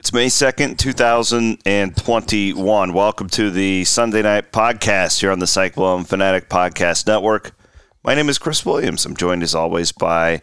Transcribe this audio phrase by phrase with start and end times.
[0.00, 2.92] It's May 2nd, 2021.
[2.94, 7.54] Welcome to the Sunday night podcast here on the Cyclone Fanatic Podcast Network.
[8.02, 9.04] My name is Chris Williams.
[9.04, 10.40] I'm joined as always by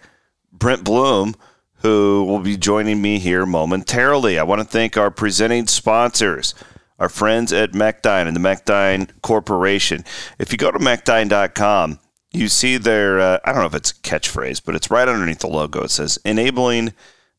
[0.54, 1.34] Brent Bloom,
[1.78, 4.38] who will be joining me here momentarily.
[4.38, 6.54] I want to thank our presenting sponsors,
[7.00, 10.06] our friends at Mechdyne and the Mechdyne Corporation.
[10.38, 11.98] If you go to mechdyne.com,
[12.32, 15.40] you see their, uh, I don't know if it's a catchphrase, but it's right underneath
[15.40, 15.82] the logo.
[15.82, 16.94] It says, enabling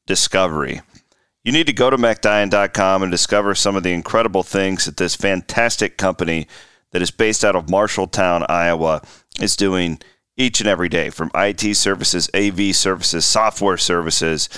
[0.05, 0.81] discovery.
[1.45, 5.15] You need to go to mechdyne.com and discover some of the incredible things that this
[5.15, 6.47] fantastic company
[6.91, 9.03] that is based out of Marshalltown, Iowa,
[9.41, 10.00] is doing
[10.36, 14.48] each and every day from IT services, AV services, software services.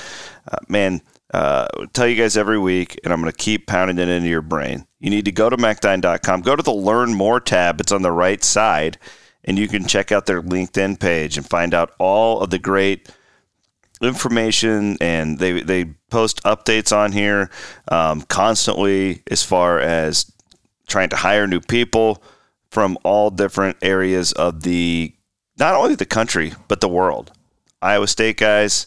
[0.50, 1.00] Uh, man,
[1.32, 4.28] uh, I tell you guys every week, and I'm going to keep pounding it into
[4.28, 4.86] your brain.
[4.98, 7.80] You need to go to mechdyne.com, go to the Learn More tab.
[7.80, 8.98] It's on the right side,
[9.44, 13.10] and you can check out their LinkedIn page and find out all of the great
[14.00, 17.50] information and they they post updates on here
[17.88, 20.32] um, constantly as far as
[20.86, 22.22] trying to hire new people
[22.70, 25.14] from all different areas of the
[25.58, 27.32] not only the country but the world.
[27.82, 28.86] Iowa State guys,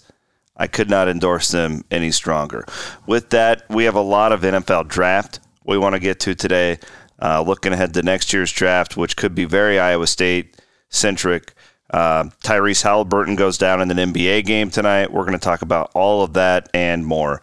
[0.55, 2.65] I could not endorse them any stronger.
[3.07, 6.79] With that, we have a lot of NFL draft we want to get to today.
[7.21, 10.57] Uh, looking ahead to next year's draft, which could be very Iowa State
[10.89, 11.53] centric.
[11.93, 15.13] Uh, Tyrese Halliburton goes down in an NBA game tonight.
[15.13, 17.39] We're going to talk about all of that and more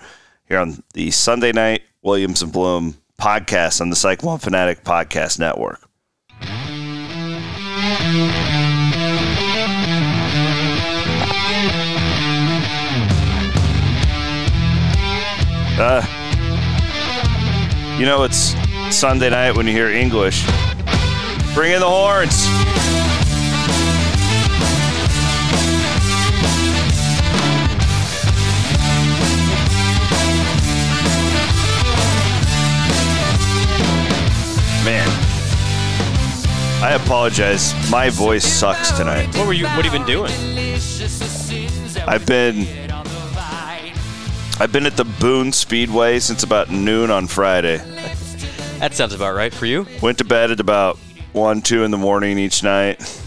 [0.48, 5.80] here on the Sunday night Williams and Bloom podcast on the Cyclone Fanatic Podcast Network.
[15.82, 16.04] Uh,
[17.98, 18.56] you know, it's
[18.94, 20.44] Sunday night when you hear English.
[21.54, 23.09] Bring in the horns.
[36.82, 37.74] I apologize.
[37.90, 39.26] My voice sucks tonight.
[39.36, 39.66] What were you?
[39.66, 40.30] What have you been doing?
[42.08, 42.66] I've been
[44.58, 47.78] I've been at the Boone Speedway since about noon on Friday.
[48.78, 49.86] That sounds about right for you.
[50.00, 50.98] Went to bed at about
[51.32, 53.22] one, two in the morning each night.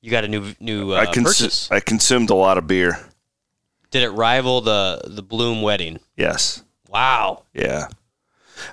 [0.00, 1.70] You got a new new uh, I, cons- purchase.
[1.70, 2.98] I consumed a lot of beer.
[3.92, 6.00] Did it rival the the Bloom wedding?
[6.16, 6.64] Yes.
[6.88, 7.44] Wow.
[7.54, 7.86] Yeah.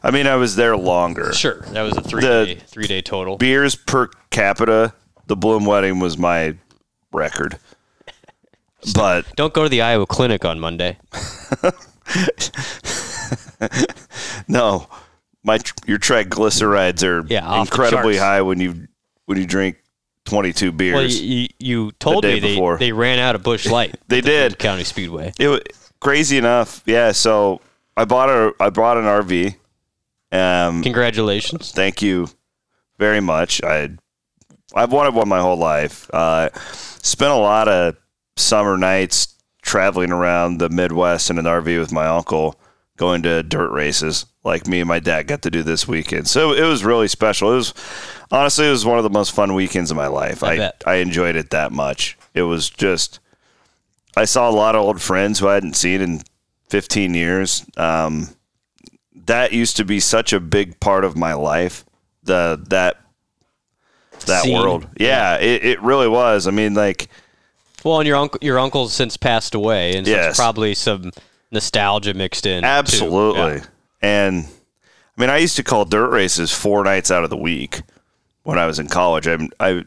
[0.04, 1.34] I mean, I was there longer.
[1.34, 3.38] Sure, that was a three The- day three day total.
[3.38, 4.94] Beers per capita,
[5.28, 6.56] the Bloom wedding was my
[7.12, 7.58] record.
[8.94, 10.98] But Don't go to the Iowa Clinic on Monday.
[14.48, 14.88] no,
[15.44, 18.20] my tr- your triglycerides are Yeah, off the incredibly charts.
[18.24, 18.88] high when you
[19.26, 19.78] when you drink
[20.26, 20.94] 22 beers.
[20.96, 22.78] Well, you, you told day me they, before.
[22.78, 23.96] they ran out of Busch Light.
[24.08, 24.60] They at the did.
[24.60, 25.34] County Speedway.
[25.40, 25.62] it was
[26.00, 26.84] crazy enough.
[26.86, 27.60] Yeah, so
[27.98, 29.56] I bought a I bought an RV.
[30.32, 31.72] Um, Congratulations.
[31.72, 32.28] thank you
[32.98, 33.64] very much.
[33.64, 33.92] I
[34.76, 36.10] I've wanted one my whole life.
[36.14, 37.96] Uh, spent a lot of
[38.36, 42.60] summer nights traveling around the Midwest in an RV with my uncle,
[42.98, 46.28] going to dirt races like me and my dad got to do this weekend.
[46.28, 47.52] So it was really special.
[47.52, 47.74] It was
[48.32, 50.44] honestly it was one of the most fun weekends of my life.
[50.44, 50.84] I I bet.
[50.86, 52.18] I enjoyed it that much.
[52.34, 53.20] It was just
[54.16, 56.22] I saw a lot of old friends who I hadn't seen in
[56.70, 57.66] 15 years.
[57.78, 58.30] Um,
[59.28, 61.86] that used to be such a big part of my life.
[62.24, 62.98] The that
[64.26, 64.58] that Scene.
[64.58, 66.48] world, yeah, it, it really was.
[66.48, 67.08] I mean, like,
[67.86, 70.30] Well, and your uncle your uncle's since passed away, and so Yes.
[70.32, 71.12] it's probably some
[71.52, 72.64] nostalgia mixed in.
[72.64, 72.68] too.
[72.68, 73.58] absolutely.
[73.58, 73.64] Yeah.
[74.02, 77.82] And I mean, I used to call dirt races four nights out of the week
[78.44, 79.28] when I was in college.
[79.28, 79.84] I I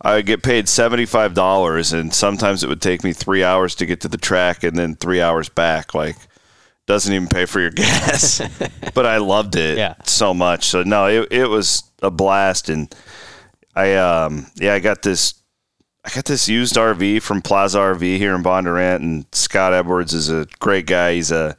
[0.00, 3.74] I would get paid seventy five dollars, and sometimes it would take me three hours
[3.76, 5.92] to get to the track, and then three hours back.
[5.94, 6.16] Like,
[6.86, 8.40] doesn't even pay for your gas.
[8.94, 9.94] but I loved it Yeah.
[10.04, 10.64] so much.
[10.66, 12.94] So no, it it was a blast, and
[13.74, 15.34] I um yeah I got this.
[16.04, 20.30] I got this used RV from Plaza RV here in Bondurant, and Scott Edwards is
[20.30, 21.14] a great guy.
[21.14, 21.56] He's a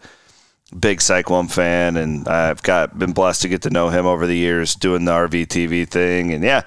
[0.77, 4.35] big Cyclone fan, and I've got been blessed to get to know him over the
[4.35, 6.33] years doing the RV TV thing.
[6.33, 6.63] And yeah,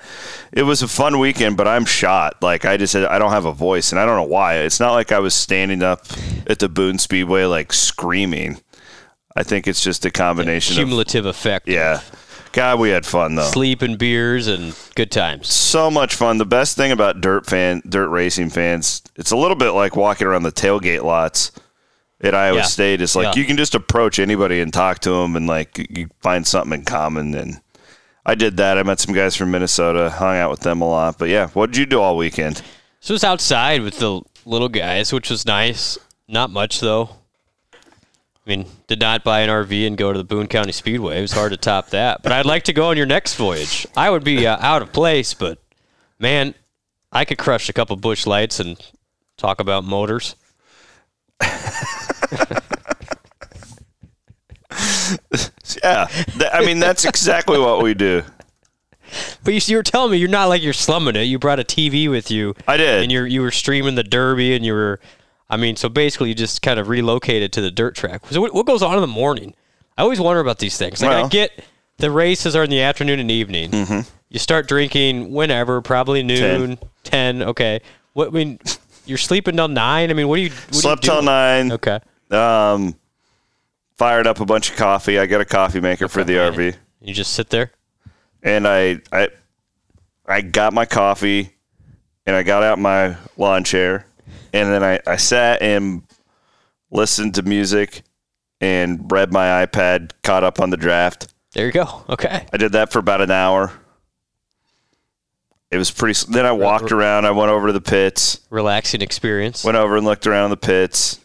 [0.52, 2.43] it was a fun weekend, but I'm shot.
[2.43, 4.56] Like I just I don't have a voice, and I don't know why.
[4.56, 6.06] It's not like I was standing up
[6.47, 8.61] at the Boone Speedway like screaming.
[9.37, 11.69] I think it's just a combination of Cumulative effect.
[11.69, 12.00] yeah.
[12.53, 13.49] God, we had fun though.
[13.49, 15.46] Sleep and beers and good times.
[15.46, 16.38] so much fun.
[16.38, 20.26] The best thing about dirt fan, dirt racing fans, it's a little bit like walking
[20.26, 21.53] around the tailgate lots
[22.22, 22.62] at Iowa Yeah.
[22.64, 23.00] State.
[23.00, 23.40] It's like Yeah.
[23.40, 26.84] you can just approach anybody and talk to them, and like you find something in
[26.84, 27.34] common.
[27.34, 27.61] And
[28.26, 28.78] I did that.
[28.78, 31.19] I met some guys from Minnesota, hung out with them a lot.
[31.19, 32.62] But yeah, what did you do all weekend?
[33.00, 35.96] So it was outside with the little guys, which was nice.
[36.28, 37.11] Not much though.
[37.75, 41.19] I mean, did not buy an RV and go to the Boone County Speedway.
[41.19, 42.22] It was hard to top that.
[42.22, 43.87] But I'd like to go on your next voyage.
[43.96, 45.58] I would be uh, out of place, but
[46.19, 46.55] man,
[47.12, 48.76] I could crush a couple Busch lights and
[49.37, 50.37] talk about motors.
[55.85, 58.23] Yeah, th- I mean that's exactly what we do.
[59.44, 61.23] But you, you were telling me you're not like you're slumming it.
[61.23, 62.55] You brought a TV with you.
[62.67, 63.03] I did.
[63.03, 65.00] and you're you were streaming the Derby, and you were,
[65.49, 68.23] I mean, so basically you just kind of relocated to the dirt track.
[68.31, 69.55] So what, what goes on in the morning?
[69.97, 71.03] I always wonder about these things.
[71.03, 71.65] Like I get
[71.99, 73.71] the races are in the afternoon and evening.
[73.71, 74.09] Mm-hmm.
[74.29, 77.43] You start drinking whenever, probably noon, ten.
[77.43, 77.81] okay.
[78.12, 78.59] What I mean,
[79.06, 80.11] you're sleeping till nine.
[80.11, 81.27] I mean, what do you what Slept do you till do?
[81.27, 81.73] nine.
[81.73, 82.00] Okay.
[82.31, 82.94] Um,
[83.97, 85.19] fired up a bunch of coffee.
[85.19, 86.77] I got a coffee maker for the RV.
[87.03, 87.71] You just sit there.
[88.43, 89.29] and I I
[90.27, 91.50] I got my coffee
[92.27, 94.05] and I got out my lawn chair
[94.53, 96.03] and then I, I sat and
[96.91, 98.03] listened to music
[98.61, 101.32] and read my iPad, caught up on the draft.
[101.53, 102.05] There you go.
[102.11, 102.44] Okay.
[102.53, 103.73] I did that for about an hour.
[105.71, 106.19] It was pretty.
[106.31, 107.25] Then I walked around.
[107.25, 108.41] I went over to the pits.
[108.50, 109.65] Relaxing experience.
[109.65, 111.19] Went over and looked around the pits.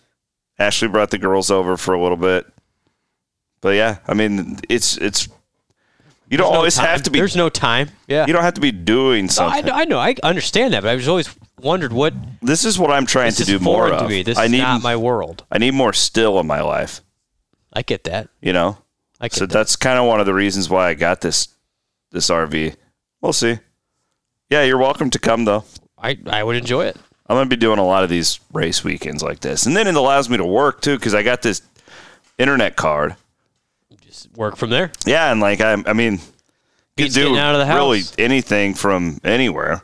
[0.57, 2.45] Ashley brought the girls over for a little bit.
[3.61, 5.27] But yeah, I mean, it's it's.
[6.29, 7.19] You don't No always have to be.
[7.19, 7.89] There's no time.
[8.07, 8.25] Yeah.
[8.25, 9.69] You don't have to be doing I, something.
[9.69, 9.99] I know.
[9.99, 11.29] I understand that, but I was always
[11.61, 14.09] wondered what this is what I'm trying to do more of.
[14.09, 14.23] to.
[14.23, 15.45] This I is need not my world.
[15.51, 17.01] I need more still in my life.
[17.73, 18.29] I get that.
[18.41, 18.77] You know,
[19.19, 19.53] I get so that.
[19.53, 21.49] that's kind of one of the reasons why I got this
[22.11, 22.75] this RV.
[23.21, 23.59] We'll see.
[24.49, 25.63] Yeah, you're welcome to come though.
[25.97, 26.97] I, I would enjoy it.
[27.27, 29.95] I'm gonna be doing a lot of these race weekends like this, and then it
[29.95, 31.61] allows me to work too because I got this
[32.37, 33.15] internet card.
[34.01, 34.91] Just work from there.
[35.05, 36.19] Yeah, and like I, I mean,
[36.97, 37.75] you do out of the house.
[37.77, 39.81] really anything from anywhere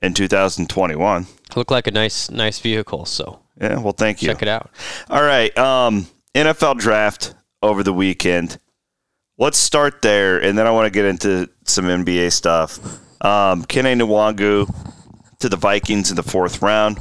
[0.00, 1.26] in 2021.
[1.54, 3.04] Look like a nice nice vehicle.
[3.04, 4.28] So Yeah, well, thank you.
[4.28, 4.70] check it out.
[5.10, 5.56] All right.
[5.58, 8.58] Um, NFL draft over the weekend.
[9.38, 12.78] Let's start there, and then I want to get into some NBA stuff.
[13.24, 14.72] Um, Kene Nwangwu
[15.42, 16.98] to the Vikings in the fourth round.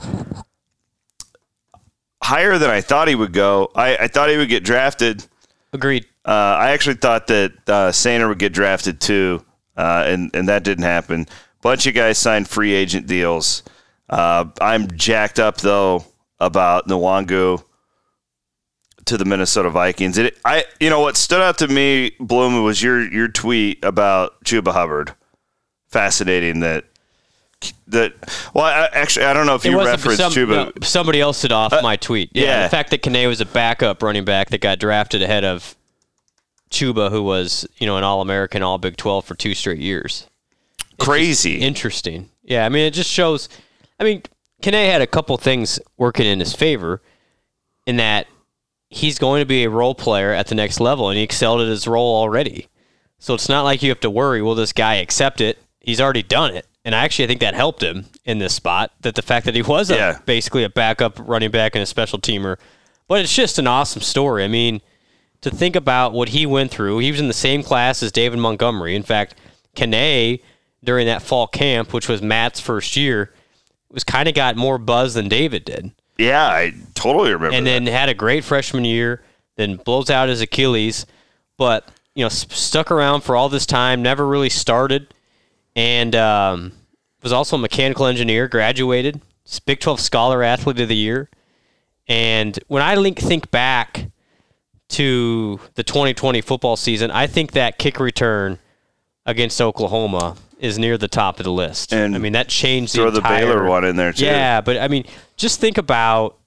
[2.24, 3.72] Higher than I thought he would go.
[3.76, 5.26] I, I thought he would get drafted.
[5.74, 6.06] Agreed.
[6.26, 9.44] Uh, I actually thought that uh, Soehner would get drafted too,
[9.76, 11.28] uh, and and that didn't happen.
[11.62, 13.64] Bunch of guys signed free agent deals.
[14.10, 16.06] Uh, I'm jacked up though
[16.40, 17.64] about Nwangwu
[19.06, 20.18] to the Minnesota Vikings.
[20.18, 24.44] It, I, you know, what stood out to me, Bloom, was your your tweet about
[24.44, 25.16] Chuba Hubbard.
[25.88, 26.86] Fascinating that
[27.88, 28.14] that.
[28.54, 30.50] Well, I, actually, I don't know if you referenced some- Chuba.
[30.50, 32.32] no, somebody else did off uh, my tweet.
[32.34, 32.64] Yeah, yeah.
[32.64, 35.76] the fact that Kane was a backup running back that got drafted ahead of
[36.70, 40.28] Chuba, who was you know an All American, All Big Twelve for two straight years.
[41.00, 41.60] Crazy.
[41.60, 42.30] Interesting.
[42.44, 43.50] Yeah, I mean, it just shows.
[44.00, 44.24] I mean,
[44.62, 47.02] Kane had a couple things working in his favor,
[47.86, 48.28] in that
[48.90, 51.68] he's going to be a role player at the next level, and he excelled at
[51.68, 52.68] his role already.
[53.20, 54.42] So it's not like you have to worry.
[54.42, 55.60] Will this guy accept it?
[55.80, 58.92] He's already done it, and I actually think that helped him in this spot.
[59.02, 60.20] That the fact that he was a, Yeah.
[60.26, 62.58] basically a backup running back and a special teamer,
[63.08, 64.44] but it's just an awesome story.
[64.44, 64.82] I mean,
[65.42, 67.00] to think about what he went through.
[67.00, 68.96] He was in the same class as David Montgomery.
[68.96, 69.36] In fact,
[69.76, 70.40] Kane
[70.84, 73.34] during that fall camp, which was Matt's first year,
[73.90, 77.56] was kind of got more buzz than David did, yeah, I totally remember.
[77.56, 77.72] and that.
[77.84, 79.22] then had a great freshman year.
[79.58, 81.06] Then blows out his Achilles,
[81.58, 84.02] but you know stuck around for all this time.
[84.02, 85.14] Never really started,
[85.76, 86.74] and um,
[87.24, 88.48] was also a mechanical engineer.
[88.48, 89.22] Graduated,
[89.66, 91.30] Big Twelve Scholar Athlete of the Year.
[92.08, 94.12] And when I link, think back
[94.90, 98.60] to the 2020 football season, I think that kick return
[99.26, 101.94] against Oklahoma is near the top of the list.
[101.94, 104.26] And I mean, that changed throw the the Baylor one in there too.
[104.26, 105.06] Yeah, but I mean,
[105.38, 106.38] just think about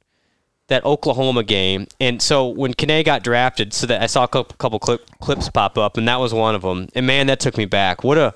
[0.69, 1.87] that Oklahoma game.
[2.01, 5.49] And so when Kane got drafted, so that I saw a couple, couple clip, clips
[5.49, 6.89] pop up, and that was one of them.
[6.95, 8.05] And man, that took me back.
[8.05, 8.35] What a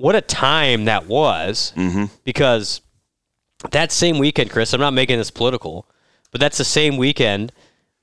[0.00, 1.72] what a time that was.
[1.76, 2.06] Mm-hmm.
[2.24, 2.80] Because
[3.70, 5.86] that same weekend, Chris, I'm not making this political,
[6.30, 7.52] but that's the same weekend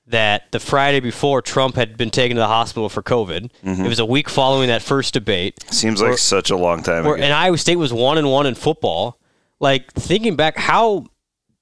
[0.06, 3.50] that the Friday before Trump had been taken to the hospital for COVID.
[3.62, 3.84] Mm-hmm.
[3.84, 5.62] It was a week following that first debate.
[5.70, 7.24] Seems like such a long time Where, ago.
[7.24, 9.18] and Iowa State was one and one in football.
[9.60, 11.06] Like thinking back, how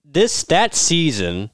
[0.05, 1.50] this that season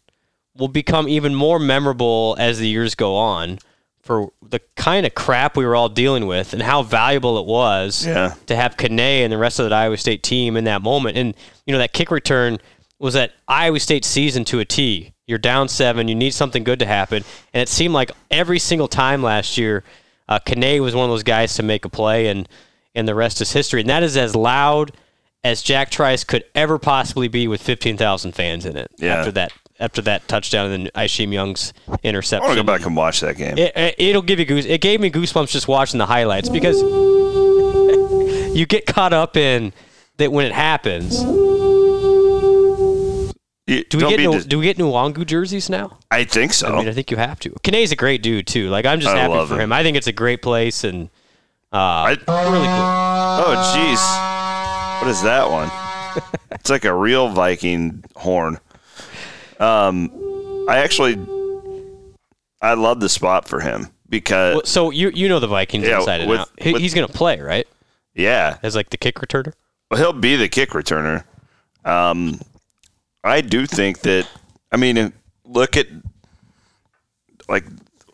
[0.56, 3.58] will become even more memorable as the years go on
[4.02, 8.04] for the kind of crap we were all dealing with and how valuable it was
[8.04, 8.34] Yeah.
[8.46, 11.16] to have Kane and the rest of the Iowa State team in that moment.
[11.16, 11.34] And
[11.66, 12.58] you know that kick return
[12.98, 15.12] was that Iowa State season to a T.
[15.26, 16.08] You're down seven.
[16.08, 19.84] You need something good to happen, and it seemed like every single time last year,
[20.28, 22.48] uh, Kane was one of those guys to make a play, and
[22.94, 23.80] and the rest is history.
[23.80, 24.92] And that is as loud
[25.44, 28.90] as Jack Trice could ever possibly be with 15,000 fans in it.
[28.98, 29.16] Yeah.
[29.16, 31.72] After that, after that touchdown and then Isheem Young's
[32.02, 32.44] interception.
[32.44, 33.58] I want to go back and watch that game.
[33.58, 34.64] It, it'll give you goose.
[34.64, 36.80] It gave me goosebumps just watching the highlights because
[38.56, 39.72] you get caught up in
[40.18, 41.20] that when it happens.
[43.66, 45.98] You- Do we get new, dis- do we get Nwangwu jerseys now?
[46.10, 46.68] I think so.
[46.68, 47.50] I mean, I think you have to.
[47.62, 48.68] Kane's a great dude too.
[48.68, 49.60] Like I'm just I happy for him.
[49.60, 49.72] him.
[49.72, 51.08] I think it's a great place and
[51.72, 53.44] uh, I- really cool.
[53.46, 55.00] oh, jeez.
[55.02, 55.70] What is that one?
[56.52, 58.58] it's like a real Viking horn.
[59.60, 60.10] Um,
[60.68, 61.14] I actually,
[62.60, 65.98] I love the spot for him because, Well, so you you know the Vikings Yeah,
[66.00, 66.50] inside and with- out.
[66.58, 67.66] He, with- he's gonna play right
[68.14, 69.52] yeah, as like the kick returner.
[69.90, 71.24] Well, he'll be the kick returner.
[71.84, 72.40] Um,
[73.24, 74.26] I do think that.
[74.70, 75.12] I mean,
[75.44, 75.86] look at
[77.48, 77.64] like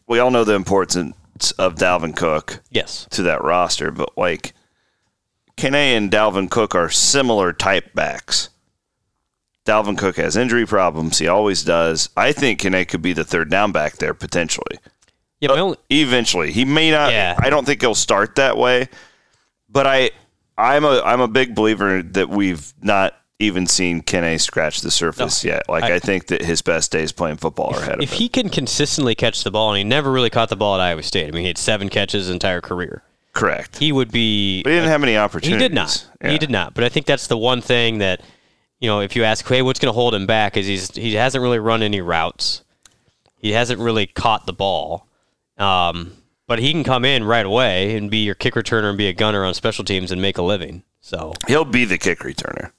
[0.07, 3.07] we all know the importance of Dalvin Cook Yes.
[3.11, 4.55] to that roster, but like
[5.57, 8.49] Kane and Dalvin Cook are similar type backs.
[9.69, 11.19] Dalvin Cook has injury problems.
[11.19, 12.09] He always does.
[12.17, 14.79] I think Kene could be the third down back there potentially.
[15.41, 17.13] Yeah, only, uh, Eventually, he may not.
[17.13, 17.37] Yeah.
[17.39, 18.89] I don't think he'll start that way,
[19.69, 20.11] but I,
[20.57, 25.45] I'm a I'm a big believer that we've not even seen Kene scratch the surface
[25.45, 25.69] No, yet.
[25.69, 28.03] Like I- I, think that his best days playing football are ahead if of him.
[28.03, 30.81] If he can consistently catch the ball, and he never really caught the ball at
[30.81, 31.29] Iowa State.
[31.29, 33.03] I mean, he had seven catches his entire career.
[33.35, 33.79] Correct.
[33.79, 34.63] He would be.
[34.65, 35.63] But he didn't have any opportunity.
[35.63, 36.01] He opportunities.
[36.03, 36.27] did not.
[36.27, 36.33] Yeah.
[36.33, 36.75] He did not.
[36.75, 38.23] But I think that's the one thing that,
[38.81, 41.15] you know, if you ask, hey, what's going to hold him back is he's he
[41.15, 42.63] hasn't really run any routes.
[43.37, 45.07] He hasn't really caught the ball.
[45.57, 46.13] Um,
[46.47, 49.13] but he can come in right away and be your kick returner and be a
[49.13, 50.83] gunner on special teams and make a living.
[51.01, 52.73] So He'll be the kick returner.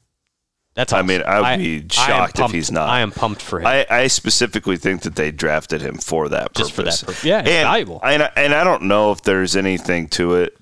[0.74, 0.92] that's.
[0.94, 2.90] I mean, I would be shocked if he's not.
[2.90, 3.68] I am pumped for him.
[3.68, 6.58] I, I specifically think that they drafted him for that purpose.
[6.68, 7.24] Just for that purpose.
[7.24, 8.00] Yeah, and, valuable.
[8.04, 10.58] And, I- and I don't know if there's anything to it,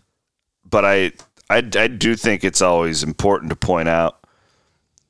[0.69, 1.11] but I,
[1.49, 4.25] I, I do think it's always important to point out,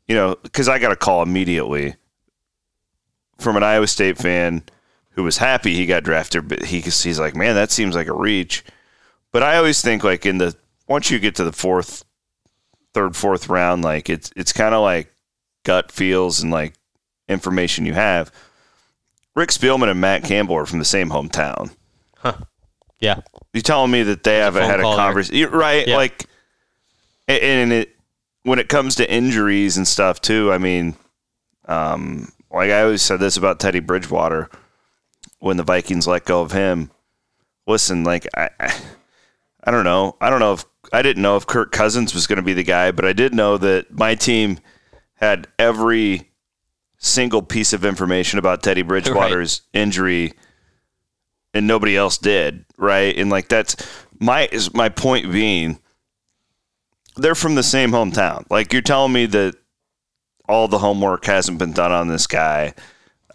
[0.07, 1.95] you know, because I got a call immediately
[3.39, 4.63] from an Iowa State fan
[5.11, 8.13] who was happy he got drafted, but he, he's like, man, that seems like a
[8.13, 8.63] reach.
[9.31, 10.55] But I always think like in the
[10.87, 12.05] once you get to the fourth,
[12.93, 15.13] third, fourth round, like it's it's kind of like
[15.63, 16.73] gut feels and like
[17.27, 18.31] information you have.
[19.35, 21.75] Rick Spielman and Matt Campbell are from the same hometown.
[22.17, 22.37] Huh.
[22.99, 23.21] Yeah.
[23.53, 25.87] You telling me that they haven't phone had a conversation, right?
[25.87, 25.97] Yeah.
[25.97, 26.25] Like,
[27.27, 27.96] and it
[28.47, 30.53] when it comes to injuries and stuff too.
[30.53, 30.95] I mean,
[31.65, 34.49] um, like I always said this about Teddy Bridgewater
[35.39, 36.89] when the Vikings let go of him.
[37.67, 38.73] Listen, like I, I,
[39.65, 40.15] I don't know.
[40.21, 40.63] I don't know if
[40.93, 43.35] I didn't know if Kirk Cousins was going to be the guy, but I did
[43.35, 44.59] know that my team
[45.15, 46.31] had every
[46.99, 50.31] single piece of information about Teddy Bridgewater's injury
[51.53, 53.13] and nobody else did, right?
[53.17, 53.75] And like that's
[54.21, 55.79] my is my point being
[57.17, 58.45] they're from the same hometown.
[58.49, 59.55] Like you're telling me that
[60.47, 62.73] all the homework hasn't been done on this guy.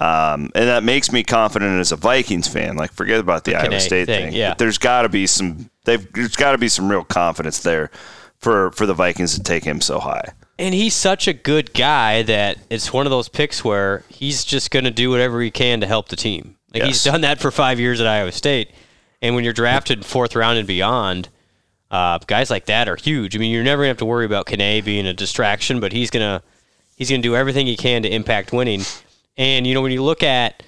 [0.00, 2.74] Um, and that makes me confident as a Vikings fan.
[2.76, 4.34] Like, forget about the Iowa State thing, thing.
[4.34, 4.50] yeah.
[4.50, 5.70] But there's got to be some.
[5.84, 7.90] They've there's got to be some real confidence there
[8.38, 10.32] for for the Vikings to take him so high.
[10.58, 14.70] And he's such a good guy that it's one of those picks where he's just
[14.70, 16.56] going to do whatever he can to help the team.
[16.74, 18.70] Like he's done that for five years at Iowa State.
[19.20, 21.28] And when you're drafted fourth round and beyond,
[21.92, 23.36] uh, guys like that are huge.
[23.36, 26.10] I mean, you're never to have to worry about Kane being a distraction, but he's
[26.22, 26.42] to
[26.96, 28.82] he's to do everything he can to impact winning.
[29.36, 30.62] And you know, when you look at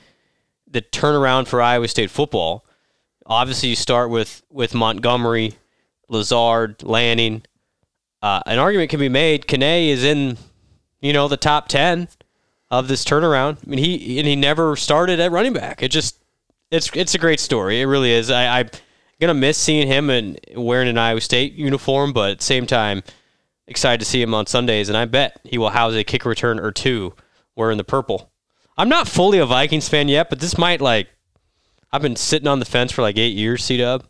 [0.71, 2.67] the turnaround for Iowa State football,
[3.25, 5.55] obviously you start with with Montgomery,
[6.09, 7.43] Lazard, Lanning.
[8.23, 9.47] Uh, an argument can be made.
[9.47, 10.37] Kane is in,
[11.01, 12.09] you know, the top ten
[12.71, 13.59] of this turnaround.
[13.67, 15.83] I mean, he and he never started at running back.
[15.83, 16.19] It just
[16.71, 17.81] it's it's a great story.
[17.81, 18.31] It really is.
[18.31, 18.69] I, I'm
[19.21, 23.03] gonna miss seeing him and wearing an Iowa State uniform, but at the same time,
[23.67, 24.89] excited to see him on Sundays.
[24.89, 27.15] And I bet he will house a kick return or two
[27.57, 28.31] wearing the purple.
[28.77, 31.09] I'm not fully a Vikings fan yet, but this might like
[31.93, 33.65] I've been sitting on the fence for like eight years.
[33.65, 34.05] C Dub.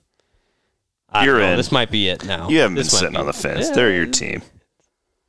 [1.22, 1.56] You're in.
[1.56, 2.48] This might be it now.
[2.48, 3.68] You haven't been This might sitting be on the fence.
[3.68, 4.42] Yeah, They're your team.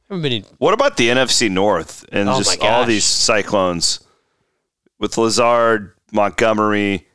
[0.09, 3.99] been in- What about the NFC North and Oh just all these cyclones
[4.97, 7.05] with Lazard, Montgomery,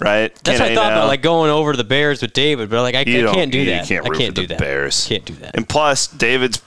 [0.00, 0.34] right?
[0.44, 2.94] That's what I thought about, like going over to the Bears with David, but like
[2.94, 3.86] I, I can't do that.
[3.86, 4.58] can't I can't do that.
[4.58, 5.06] Bears.
[5.06, 5.56] Can't do that.
[5.56, 6.62] And plus, David's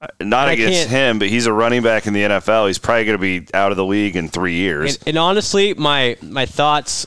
[0.00, 2.66] uh, not I against him, but he's a running back in the NFL.
[2.66, 4.96] He's probably going to be out of the league in three years.
[4.98, 7.06] And, and honestly, my my thoughts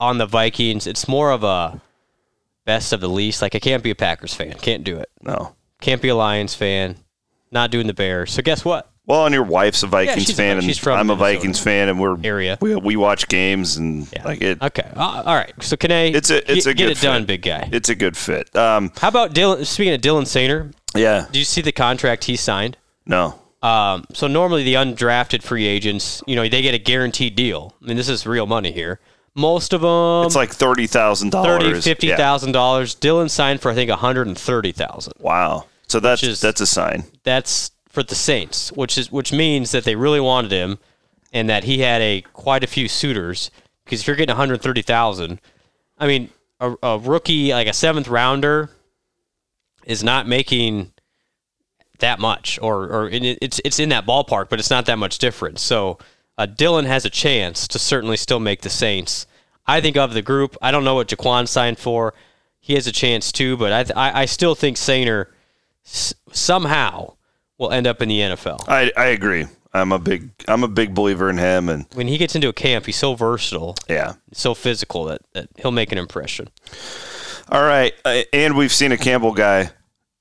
[0.00, 1.80] on the Vikings, it's more of a
[2.64, 3.42] best of the least.
[3.42, 4.52] Like I can't be a Packers fan.
[4.54, 5.10] Can't do it.
[5.22, 5.54] no.
[5.80, 6.96] Can't be a Lions fan.
[7.52, 8.32] Not doing the Bears.
[8.32, 8.90] So guess what?
[9.08, 11.88] Well, and your wife's a Vikings she's fan, Vi- she's and I'm a Vikings fan,
[11.88, 12.58] and we're Area.
[12.60, 14.24] We, we watch games and Yeah.
[14.24, 14.62] like it.
[14.62, 14.88] Okay.
[14.94, 15.52] Uh, all right.
[15.60, 16.02] So can I?
[16.08, 17.68] It's a it's get, a get good it done, big guy.
[17.72, 18.54] It's a good fit.
[18.54, 19.64] Um, How about Dylan?
[19.66, 21.26] Speaking of Dylan Soehner, yeah.
[21.32, 22.76] Do you see the contract he signed?
[23.06, 23.40] No.
[23.62, 27.74] Um, so normally the undrafted free agents, you know, they get a guaranteed deal.
[27.82, 29.00] I mean, this is real money here.
[29.34, 31.84] Most of them, It's like thirty thousand thirty, dollars.
[31.84, 32.94] fifty thousand dollars.
[32.94, 35.14] Dylan signed for I think one hundred and thirty thousand.
[35.18, 35.64] Wow.
[35.86, 37.04] So that's is- that's a sign.
[37.24, 40.78] That's for the Saints, which is which means that they really wanted him,
[41.32, 43.50] and that he had a quite a few suitors.
[43.84, 45.40] Because if you're getting one hundred thirty thousand,
[45.98, 48.70] I mean, a, a rookie like a seventh rounder
[49.84, 50.92] is not making
[51.98, 55.60] that much, or or it's it's in that ballpark, but it's not that much difference.
[55.60, 55.98] So
[56.36, 59.26] uh, Dylan has a chance to certainly still make the Saints.
[59.66, 62.14] I think of the group, I don't know what Jaquan signed for.
[62.60, 65.26] He has a chance too, but I I, I still think Soehner
[65.84, 67.14] s- somehow
[67.58, 68.64] will end up in the NFL.
[68.68, 69.46] I I agree.
[69.74, 72.52] I'm a big I'm a big believer in him, and When he gets into a
[72.54, 74.14] camp, he's so versatile, yeah.
[74.32, 76.48] so physical that, that he'll make an impression.
[77.50, 79.70] All right, uh, and we've seen a Campbell guy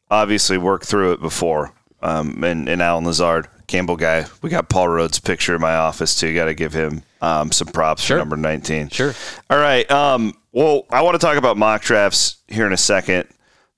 [0.09, 4.25] obviously work through it before, um, and, and Allen Lazard, Campbell guy.
[4.41, 6.33] We got Paul Rhoads' picture in my office too.
[6.33, 8.15] Got to give him um, some props Sure.
[8.17, 8.89] for number 19.
[8.89, 9.13] Sure.
[9.49, 9.89] All right.
[9.91, 13.27] Um, well, I want to talk about mock drafts here in a second.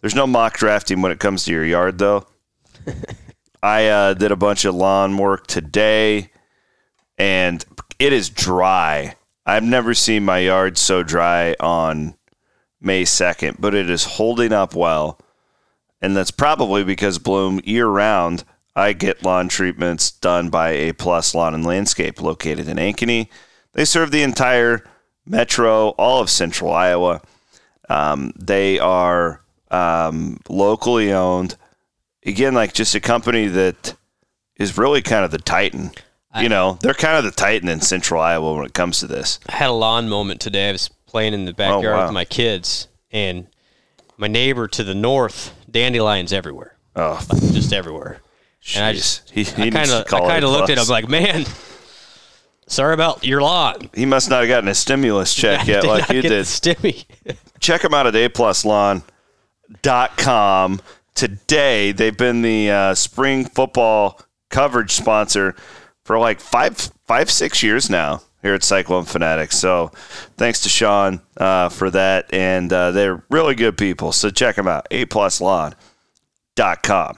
[0.01, 2.25] There's no mock drafting when it comes to your yard, though.
[3.61, 6.31] I uh, did a bunch of lawn work today,
[7.17, 7.63] and
[7.97, 9.15] it is dry.
[9.45, 12.15] I've never seen my yard so dry on
[12.79, 15.19] May 2nd, but it is holding up well.
[16.01, 21.35] And that's probably because Bloom year round, I get lawn treatments done by A Plus
[21.35, 23.27] Lawn and Landscape located in Ankeny.
[23.73, 24.85] They serve the entire
[25.25, 27.21] metro, all of central Iowa.
[27.89, 29.41] Um, they are
[29.71, 31.57] um, locally owned.
[32.25, 33.95] Again, like just a company that
[34.57, 35.91] is really kind of the Titan.
[36.39, 39.39] You know, they're kind of the Titan in central Iowa when it comes to this.
[39.49, 40.69] I had a lawn moment today.
[40.69, 42.03] I was playing in the oh, backyard Oh, wow.
[42.05, 43.47] with my kids, and
[44.15, 47.19] my neighbor to the north, dandelions everywhere, Oh,
[47.51, 48.19] just everywhere.
[48.75, 51.09] And I just, He- he I kind of, I kind of looked at him like,
[51.09, 51.45] man,
[52.67, 53.89] sorry about your lawn.
[53.95, 56.45] he must not have gotten a stimulus check yet like you did.
[56.45, 57.05] stimmy.
[57.59, 60.81] check them out at apluslawn.com
[61.19, 61.91] today.
[61.91, 65.53] They've been the uh, spring football coverage sponsor
[66.05, 69.57] for like five, five, six years now here at Cyclone Fanatics.
[69.57, 69.91] So
[70.37, 72.33] thanks to Sean uh, for that.
[72.33, 74.13] And uh, they're really good people.
[74.13, 77.17] So check them out, apluslawn.com.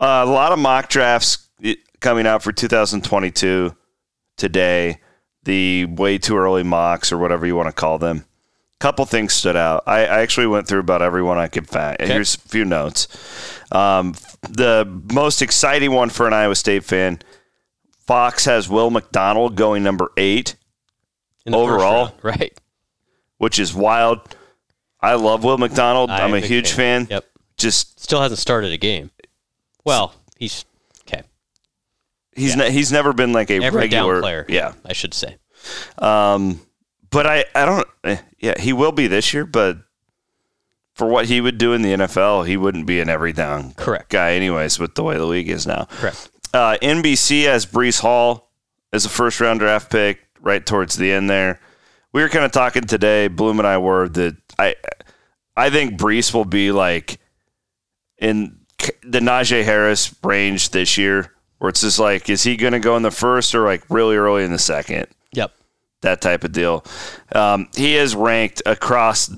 [0.00, 3.74] Uh, a lot of mock drafts eh, coming out for 2022
[4.36, 5.00] today.
[5.44, 8.24] The way too early mocks or whatever you want to call them.
[8.80, 9.82] Couple things stood out.
[9.86, 11.96] I, I actually went through about everyone I could find.
[12.00, 13.08] Here's a few notes.
[13.72, 17.18] Um, the most exciting one for an Iowa State fan.
[18.06, 20.54] Fox has Will McDonald going number eight,
[21.44, 22.04] in the first Overall?
[22.04, 22.60] round, right?
[23.38, 24.20] which is wild.
[25.00, 26.10] I love Will McDonald.
[26.10, 27.08] I I'm a huge fan.
[27.10, 27.24] Yep.
[27.56, 29.10] Just Still hasn't started a game.
[29.88, 30.64] Well, he's
[31.02, 31.22] okay.
[32.34, 34.46] he's ne- he's never been like a Every regular player.
[34.48, 35.36] Yeah, I should say.
[35.98, 36.60] Um,
[37.10, 37.88] but I, I don't.
[38.04, 39.44] eh, Yeah, he will be this year.
[39.46, 39.78] But
[40.94, 44.10] for what he would do in the NFL, he wouldn't be an every down Correct.
[44.10, 44.78] guy, anyways.
[44.78, 46.30] With the way the league is now, Correct.
[46.54, 48.50] uh, NBC has Breece Hall
[48.92, 51.60] as a first round draft pick right towards the end there.
[52.12, 53.28] We were kind of talking today.
[53.28, 54.74] Bloom and I were that I,
[55.56, 57.20] I think Breece will be like
[58.18, 58.57] in
[59.02, 62.96] the Najee Harris range this year, where it's just like, is he going to go
[62.96, 65.06] in the first or like really early in the second?
[65.32, 65.52] Yep.
[66.02, 66.84] that type of deal.
[67.34, 69.30] Um, he is ranked across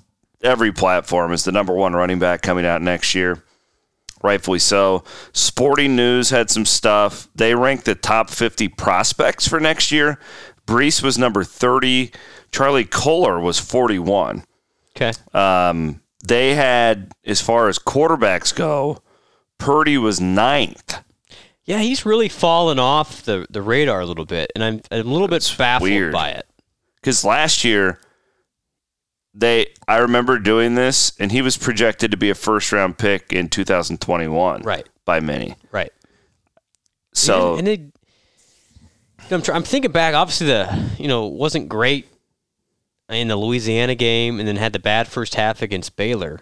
[0.43, 3.43] every platform as the number one running back coming out next year.
[4.23, 5.03] Rightfully so.
[5.33, 7.29] Sporting News had some stuff.
[7.35, 10.19] They ranked the top 50 prospects for next year.
[10.67, 12.13] Breece was number 30.
[12.53, 14.45] Charlie Kolar was 41.
[14.95, 15.13] Okay.
[15.33, 19.03] Um, they had, as far as quarterbacks go,
[19.61, 21.03] Purdy was ninth.
[21.65, 25.13] Yeah, he's really fallen off the, the radar a little bit, and I'm, I'm a
[25.13, 26.13] little bit baffled weird.
[26.13, 26.47] by it.
[26.97, 28.01] Because last year,
[29.33, 33.33] they I remember doing this, and he was projected to be a first round pick
[33.33, 34.63] in 2021.
[34.63, 34.89] Right.
[35.05, 35.55] By many.
[35.71, 35.93] Right.
[37.15, 37.93] So and, and
[39.29, 40.15] it, I'm, try, I'm thinking back.
[40.15, 42.09] Obviously, the you know wasn't great
[43.09, 46.41] in the Louisiana game, and then had the bad first half against Baylor.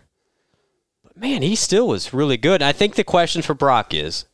[1.18, 2.62] Man, he still was really good.
[2.62, 4.24] I think the question for Brock is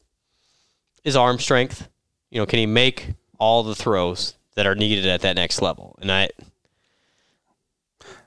[1.02, 1.88] his arm strength.
[2.30, 5.96] You know, can he make all the throws that are needed at that next level?
[6.02, 6.28] And I,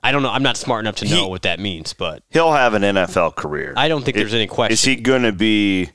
[0.03, 0.29] I don't know.
[0.31, 3.35] I'm not smart enough to know He- what that means, but he'll have an NFL
[3.35, 3.73] career.
[3.77, 4.73] I don't think there's any question.
[4.73, 5.89] Is he going to be,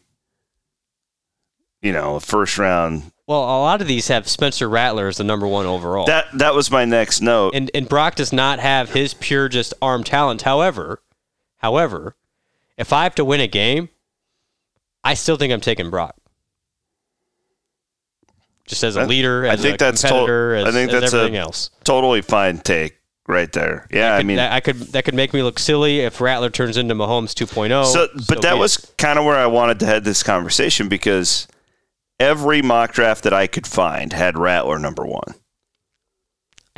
[1.81, 3.11] you know, a first round?
[3.27, 6.07] well, a lot of these have Spencer Rattler as the number one overall.
[6.07, 7.55] That that was my next note.
[7.55, 10.43] and and Brock does not have his pure just arm talent.
[10.43, 11.01] However,
[11.59, 12.15] however,
[12.79, 13.89] if I have to win a game,
[15.05, 16.17] I still think I'm taking Brock.
[18.67, 21.01] Just as a leader, I as think a that's to- competitor, as, I think as
[21.01, 21.71] that's everything else.
[21.85, 23.89] totally fine take right there.
[23.91, 26.49] Yeah, I Could- mean, that, I could that could make me look silly if Rattler
[26.49, 27.85] turns into Mahomes 2.0.
[27.93, 28.61] so but that be it.
[28.61, 31.49] was kind of where I wanted to head this conversation because
[32.21, 35.35] every mock draft that I could find had Rattler number one.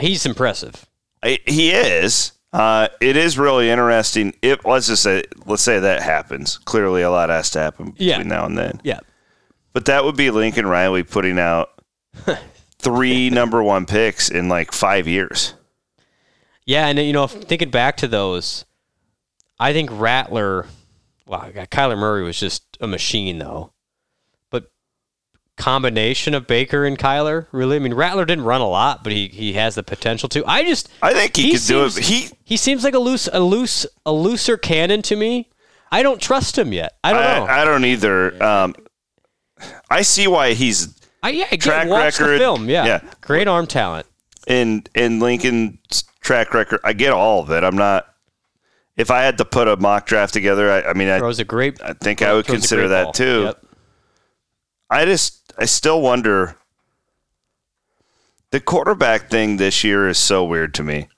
[0.01, 0.87] he's impressive.
[1.23, 2.33] I, he is.
[2.55, 4.33] Uh, it is really interesting.
[4.41, 6.59] If let's just say, let's say that happens.
[6.59, 8.23] Clearly, a lot has to happen between Yeah.
[8.23, 8.81] now and then.
[8.85, 9.01] Yeah,
[9.73, 11.71] But that would be Lincoln Riley putting out
[12.79, 15.55] three number one picks in like five years.
[16.65, 18.65] yeah, and you know, thinking back to those,
[19.59, 20.67] I think Rattler.
[21.27, 23.73] Wow, God, Kyler Murray was just a machine, though.
[25.57, 27.77] Combination of Baker and Kyler, really.
[27.77, 30.45] I mean, Rattler didn't run a lot, but he he has the potential to.
[30.47, 31.91] I just I think he, He could do it.
[31.93, 35.49] seems- He he seems like a loose a loose a looser cannon to me.
[35.93, 36.97] I don't trust him yet.
[37.05, 37.45] I don't know.
[37.53, 38.43] I, I don't either.
[38.43, 38.75] Um,
[39.89, 42.69] I see why he's I, yeah, again, track watch record, film.
[42.69, 42.85] Yeah.
[42.85, 43.01] yeah.
[43.21, 44.07] great arm talent.
[44.49, 46.81] And and Lincoln's track record.
[46.83, 47.63] I get all of it.
[47.63, 48.07] I'm not.
[48.97, 51.45] If I had to put a mock draft together, I, I mean, I, Throws a
[51.45, 51.81] great.
[51.81, 53.13] I think I would consider that ball.
[53.13, 53.43] too.
[53.45, 53.67] Yep.
[54.91, 56.57] I just, I still wonder.
[58.51, 61.09] The quarterback thing this year is so weird to me.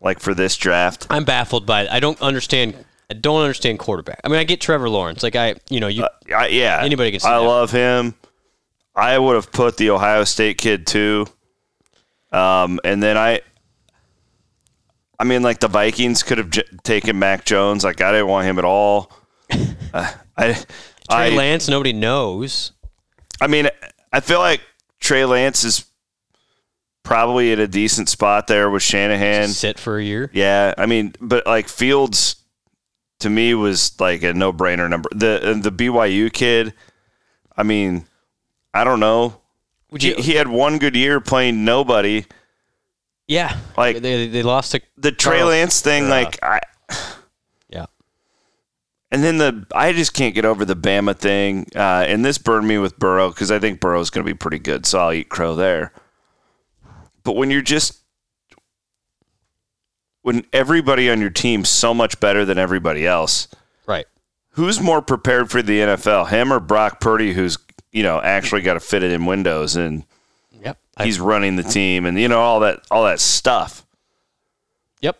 [0.00, 1.90] Like for this draft, I'm baffled by it.
[1.90, 2.74] I don't understand.
[3.10, 4.20] I don't understand quarterback.
[4.22, 5.22] I mean, I get Trevor Lawrence.
[5.22, 7.44] Like I, you know, you I, yeah, Anybody can see I that.
[7.44, 8.14] love him.
[8.94, 11.26] I would have put the Ohio State kid too.
[12.32, 13.40] Um, and then I,
[15.18, 17.82] I mean, like the Vikings could have j- taken Mac Jones.
[17.84, 19.12] Like I didn't want him at all.
[19.94, 20.66] Uh, I, Trey
[21.08, 21.66] I, Lance.
[21.66, 22.72] Nobody knows.
[23.40, 23.68] I mean,
[24.12, 24.60] I feel like
[25.00, 25.84] Trey Lance is
[27.02, 29.48] probably at a decent spot there with Shanahan.
[29.48, 30.30] Sit for a year.
[30.32, 32.36] Yeah, I mean, but like Fields
[33.20, 35.08] to me was like a no-brainer number.
[35.14, 36.74] The the BYU kid,
[37.56, 38.06] I mean,
[38.74, 39.40] I don't know.
[39.90, 40.14] Would He, you?
[40.16, 42.26] he had one good year playing nobody.
[43.26, 43.56] yeah.
[43.76, 46.60] like- they they lost to The Trey Lance thing, uh, like I.
[49.10, 51.66] and then the I just can't get over the Bama thing.
[51.74, 54.36] Uh, and this burned me with Burrow because I think Burrow Burrow's going to be
[54.36, 55.92] pretty good, so I'll eat crow there.
[57.24, 58.00] But when you're just
[60.22, 63.48] when everybody on your team's so much better than everybody else,
[63.86, 64.06] Right.
[64.50, 67.56] who's more prepared for the NFL, him or Brock Purdy, who's
[67.92, 70.04] you know actually got to fit it in Windows and
[70.62, 70.78] Yep.
[71.02, 73.86] He's running the team and you know all that all that stuff.
[75.00, 75.18] Yep.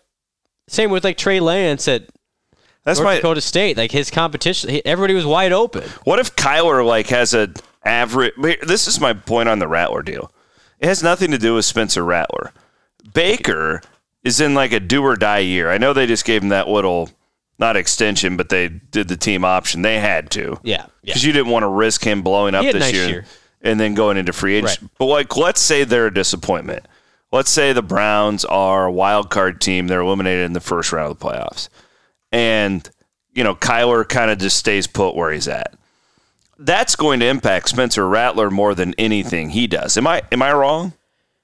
[0.67, 2.09] Same with like Trey Lance at
[2.85, 3.17] That's North my.
[3.17, 3.77] Dakota State.
[3.77, 5.85] Like his competition, he- everybody was wide open.
[6.05, 7.51] What if Kyler like has a
[7.85, 8.35] average?
[8.63, 10.31] This is my point on the Rattler deal.
[10.81, 12.53] It has nothing to do with Spencer Rattler.
[13.15, 13.83] Baker
[14.25, 15.71] is in like a do or die year.
[15.71, 17.11] I know they just gave him that little
[17.59, 19.83] not extension, but they did the team option.
[19.83, 20.59] They had to.
[20.63, 20.87] Yeah.
[21.03, 21.15] Yeah.
[21.15, 23.25] because you didn't want to risk him blowing up this nice year, year.
[23.63, 24.79] and then going into free agency.
[24.83, 24.91] Right.
[24.99, 26.87] But like, let's say they're a disappointment.
[27.33, 31.11] Let's say the Browns are a wild card team; they're eliminated in the first round
[31.11, 31.69] of the playoffs,
[32.33, 32.89] and
[33.33, 35.75] you know Kyler kind of just stays put where he's at.
[36.59, 39.97] That's going to impact Spencer Rattler more than anything he does.
[39.97, 40.93] Am I am I wrong,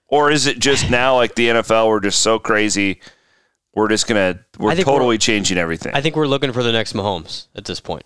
[0.08, 1.88] or is it just now like the NFL?
[1.88, 3.00] We're just so crazy.
[3.74, 5.94] We're just gonna we're totally we're- changing everything.
[5.94, 8.04] I think we're looking for the next Mahomes at this point.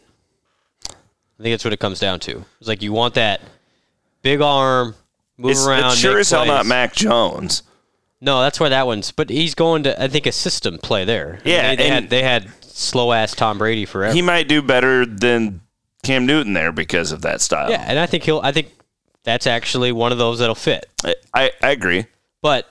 [0.87, 2.45] I think that's what it comes down to.
[2.59, 3.41] It's like you want that
[4.23, 4.95] big arm,
[5.37, 5.93] move it's, around.
[5.93, 6.67] it's sure as hell not.
[6.67, 7.63] Mac Jones.
[8.21, 9.13] No, that's where that one's.
[9.13, 11.39] But he's going to, I think, a system play there.
[11.45, 14.15] Yeah, they, they and- had they had slow ass Tom Brady forever.
[14.15, 15.61] he might do better than
[16.03, 17.71] Cam Newton there because of that style.
[17.71, 18.41] yeah, and I think he'll.
[18.43, 18.73] I think
[19.25, 20.87] that's actually one of those that'll fit.
[21.05, 22.07] I, I, I agree.
[22.41, 22.69] But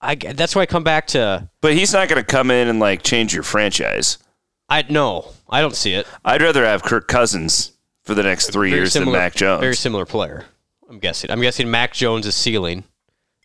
[0.00, 2.78] I that's why I come back to But he's not going to come in and
[2.78, 4.18] like change your franchise.
[4.68, 6.06] I no, I don't see it.
[6.24, 9.60] I'd rather have Kirk Cousins for the next three Very years similar, than Mac Jones.
[9.60, 10.44] Very similar player.
[10.88, 11.30] I'm guessing.
[11.30, 12.84] I'm guessing Mac Jones' is ceiling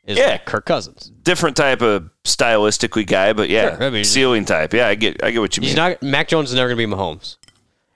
[0.08, 0.32] is Yeah.
[0.32, 1.12] like Kirk Cousins.
[1.22, 4.74] Different type of stylistically guy, but yeah, Sure, I mean- ceiling type.
[4.74, 5.92] Yeah, I get, I get what you He's mean.
[5.92, 7.36] not Mac Jones is never going to be Mahomes.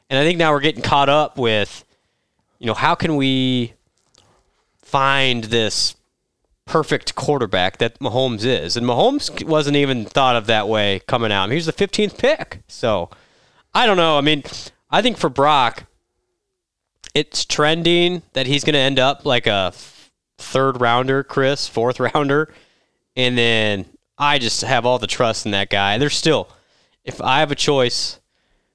[0.09, 1.83] And I think now we're getting caught up with,
[2.59, 3.73] you know, how can we
[4.81, 5.95] find this
[6.65, 8.75] perfect quarterback that Mahomes is?
[8.75, 11.43] And Mahomes wasn't even thought of that way coming out.
[11.43, 12.61] I mean, he was the 15th pick.
[12.67, 13.09] So
[13.73, 14.17] I don't know.
[14.17, 14.43] I mean,
[14.89, 15.85] I think for Brock,
[17.13, 19.71] it's trending that he's going to end up like a
[20.41, 22.53] third rounder, Chris, fourth rounder.
[23.15, 23.85] And then
[24.17, 25.97] I just have all the trust in that guy.
[25.97, 26.49] There's still,
[27.03, 28.19] if I have a choice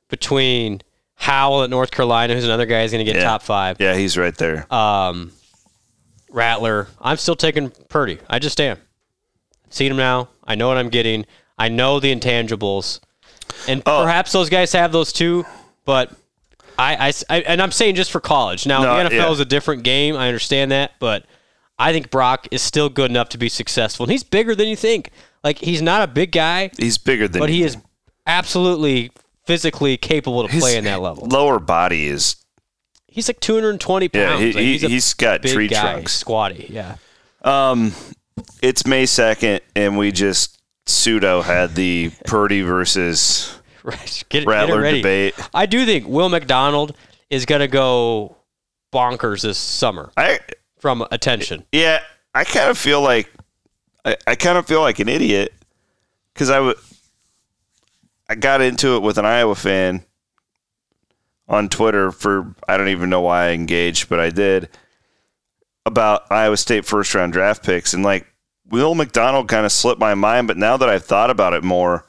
[0.09, 0.83] between
[1.17, 3.25] Howell at North Carolina, who's another guy who's going to get Yeah.
[3.29, 4.73] top five, yeah, he's right there.
[4.73, 5.33] um,
[6.31, 8.19] Rattler, I'm still taking Purdy.
[8.29, 8.79] I just am.
[9.67, 10.29] I've seen him now.
[10.45, 11.25] I know what I'm getting.
[11.59, 13.01] I know the intangibles.
[13.69, 14.03] And Oh.
[14.03, 15.47] perhaps those guys have those too,
[15.85, 16.11] but
[16.79, 18.67] I, I- I- and I'm saying just for college.
[18.67, 19.31] Now, No, the NFL yeah.
[19.31, 20.17] is a different game.
[20.17, 21.25] I understand that, but
[21.79, 24.05] I think Brock is still good enough to be successful.
[24.05, 25.11] And he's bigger than you think.
[25.45, 27.77] Like, he's not a big guy, he's bigger than but he is
[28.27, 29.11] absolutely
[29.45, 31.27] physically capable to His play in that level.
[31.27, 32.37] Lower body is
[33.07, 34.41] He's like 220 pounds.
[34.41, 34.47] yeah.
[34.47, 36.13] he, like he's, a he's got tree guy, trunks.
[36.13, 36.67] squatty.
[36.69, 36.97] Yeah.
[37.43, 37.93] Um,
[38.61, 44.99] it's May second, and we just pseudo had the Purdy versus Get, get Rattler ready.
[44.99, 45.35] debate.
[45.55, 46.95] I do think Will McDonald
[47.31, 48.37] is going to go
[48.93, 50.41] bonkers this summer I
[50.79, 51.65] from attention.
[51.73, 52.01] yeah,
[52.35, 53.33] I kind of feel like
[54.05, 55.53] I, I kind of feel like an idiot
[56.33, 56.77] because I would
[58.29, 60.05] I got into it with an Iowa fan
[61.49, 64.69] on Twitter for I don't even know why I engaged, but I did
[65.85, 68.27] about Iowa State first round draft picks and like
[68.69, 72.05] Will McDonald kind of slipped my mind, but now that I've thought about it more,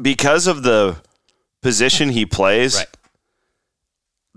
[0.00, 0.96] because of the
[1.62, 2.86] position he plays, Right.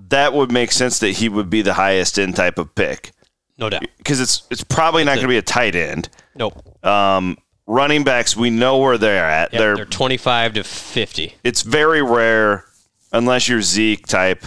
[0.10, 3.12] that would make sense that he would be the highest end type of pick
[3.58, 3.84] No doubt.
[3.98, 6.10] because it's it's probably not going to be a tight end.
[6.36, 6.86] Nope.
[6.86, 9.52] Um, running backs, we know where they're at.
[9.54, 11.36] Yep, they're, they're 25 to 50.
[11.44, 12.66] it's very rare
[13.12, 14.46] unless you're Zeke type.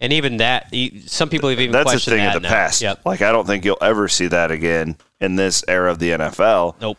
[0.00, 0.72] And even that,
[1.06, 2.54] some people have even That's a thing that of the now.
[2.54, 2.80] past.
[2.82, 3.00] Yep.
[3.04, 6.76] Like I don't think you'll ever see that again in this era of the NFL.
[6.80, 6.98] Nope.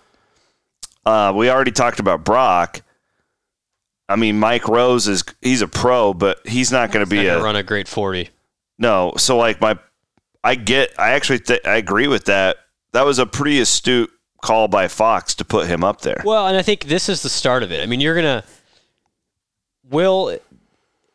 [1.05, 2.81] Uh, we already talked about Brock.
[4.09, 7.41] I mean, Mike Rose is he's a pro, but he's not going to be a
[7.41, 8.29] run a great 40.
[8.77, 9.13] no.
[9.17, 9.77] So like my,
[10.43, 10.97] I get.
[10.99, 12.57] I actually th- I agree with that.
[12.93, 14.09] That was a pretty astute
[14.41, 16.21] call by Fox to put him up there.
[16.25, 17.83] Well, and I think this is the start of it.
[17.83, 18.43] I mean, you're going to.
[19.89, 20.37] Will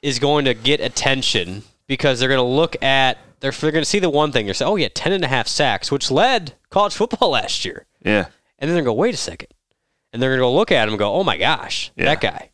[0.03, 3.19] is going to get attention because they're going to look at.
[3.41, 4.47] They're, they're going to see the one thing.
[4.47, 7.87] They're saying, oh, yeah, 10 and a half sacks, which led college football last year.
[8.03, 8.27] Yeah.
[8.59, 9.49] And then they're going to go, wait a second.
[10.13, 12.07] And they're going to go look at him and go, oh my gosh, Yeah.
[12.07, 12.51] that guy.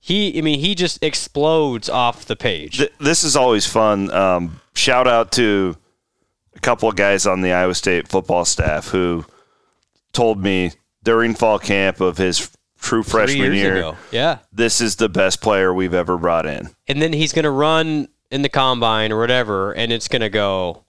[0.00, 2.78] He, I mean, he just explodes off the page.
[2.78, 4.10] Th- this is always fun.
[4.10, 5.76] Um, shout out to
[6.62, 9.24] couple of guys on the Iowa State football staff who
[10.12, 10.72] told me
[11.02, 13.96] during fall camp of his true freshman year, ago.
[14.10, 14.38] Yeah.
[14.52, 16.70] this is the best player we've ever brought in.
[16.88, 20.28] And then he's going to run in the combine or whatever, and it's going to
[20.30, 20.84] go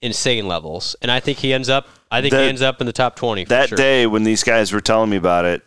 [0.00, 0.94] insane levels.
[1.02, 3.16] And I think he ends up, I think That- he ends up in the top
[3.16, 3.44] 20.
[3.44, 3.76] For That sure.
[3.78, 5.62] day when these guys were telling me about it,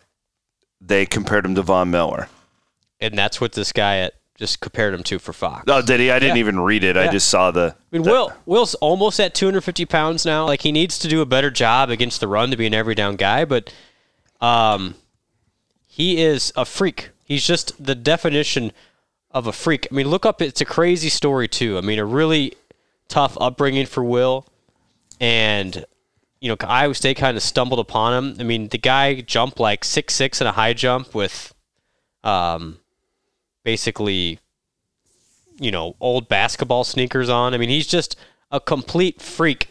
[0.80, 2.28] they compared him to Von Miller.
[3.00, 5.64] And that's what this guy at just compared him to for Fox.
[5.68, 6.10] Oh, did he?
[6.10, 6.40] I didn't Yeah.
[6.40, 6.96] even read it.
[6.96, 7.74] I just saw the.
[7.92, 10.46] I mean, Will Will's almost at 250 pounds now.
[10.46, 12.94] Like he needs to do a better job against the run to be an every
[12.94, 13.72] down guy, but
[14.40, 14.94] um,
[15.86, 17.10] he is a freak.
[17.24, 18.72] He's just the definition
[19.30, 19.86] of a freak.
[19.90, 20.42] I mean, look up.
[20.42, 21.78] It's a crazy story too.
[21.78, 22.54] I mean, a really
[23.08, 24.46] tough upbringing for Will,
[25.20, 25.84] and
[26.40, 28.36] you know, Iowa State kind of stumbled upon him.
[28.40, 31.54] I mean, the guy jumped like six six in a high jump with,
[32.24, 32.78] um,
[33.64, 34.38] basically
[35.62, 37.54] you know, old basketball sneakers on.
[37.54, 38.16] I mean, he's just
[38.50, 39.68] a complete freak.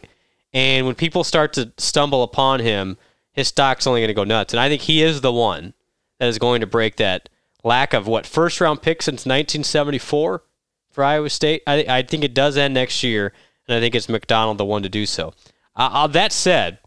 [0.53, 2.97] And when people start to stumble upon him,
[3.33, 4.53] his stock's only going to go nuts.
[4.53, 5.73] And I think he is the one
[6.19, 7.29] that is going to break that
[7.63, 10.43] lack of what first round pick since 1974
[10.89, 11.63] for Iowa State.
[11.67, 13.33] I, I think it does end next year,
[13.67, 15.33] and I think it's McDonald the one to do so.
[15.75, 16.79] Uh, uh, that said,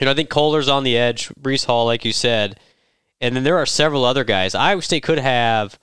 [0.00, 2.58] you know, I think Kolar's on the edge, Breece Hall, like you said,
[3.20, 4.54] and then there are several other guys.
[4.54, 5.78] Iowa State could have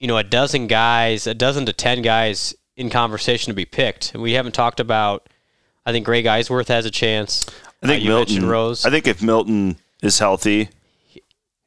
[0.00, 4.12] you know, a dozen guys, a dozen to 10 guys in conversation to be picked.
[4.14, 5.28] And we haven't talked about,
[5.86, 7.46] I think Greg Eisworth has a chance.
[7.82, 8.46] I think Uh, Milton.
[8.48, 8.84] Rose.
[8.84, 10.68] I think if Milton is healthy,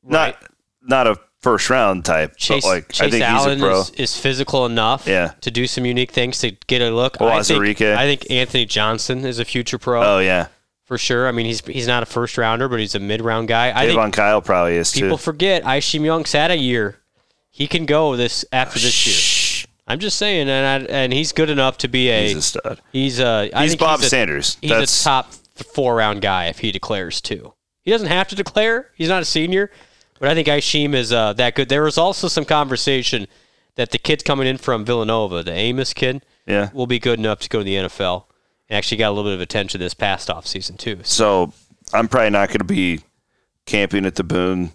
[0.03, 0.35] Right.
[0.35, 0.37] not
[0.85, 2.35] not a first round type.
[2.37, 3.79] Chase, but like Chase I think Allen he's a pro.
[3.81, 5.31] is, is physical enough Yeah.
[5.41, 7.17] to do some unique things to get a look.
[7.19, 10.47] Well, I think, I think Anthony Johnson is a future pro oh yeah,
[10.85, 11.27] for sure.
[11.27, 13.71] I mean, he's he's not a first rounder, but he's a mid round guy.
[13.75, 15.23] I think Kyle probably is people too.
[15.23, 16.97] forget Isheem Young sat a year.
[17.53, 19.69] He can go this after this year.
[19.85, 22.81] I'm just saying, and I, and he's good enough to be a He's a stud.
[22.91, 24.57] he's a I He's think Bob he's a, Sanders.
[24.59, 27.53] He's That's a top four round guy if he declares too.
[27.83, 28.89] He doesn't have to declare.
[28.95, 29.69] He's not a senior,
[30.19, 31.69] but I think Isheem is uh, that good.
[31.69, 33.27] There was also some conversation
[33.75, 36.71] that the kid coming in from Villanova, the Amos kid, yeah.
[36.73, 38.25] will be good enough to go to the NFL.
[38.67, 41.01] And actually got a little bit of attention this past offseason too.
[41.03, 41.53] So So
[41.95, 43.01] I'm probably not going to be
[43.67, 44.71] camping at the Boone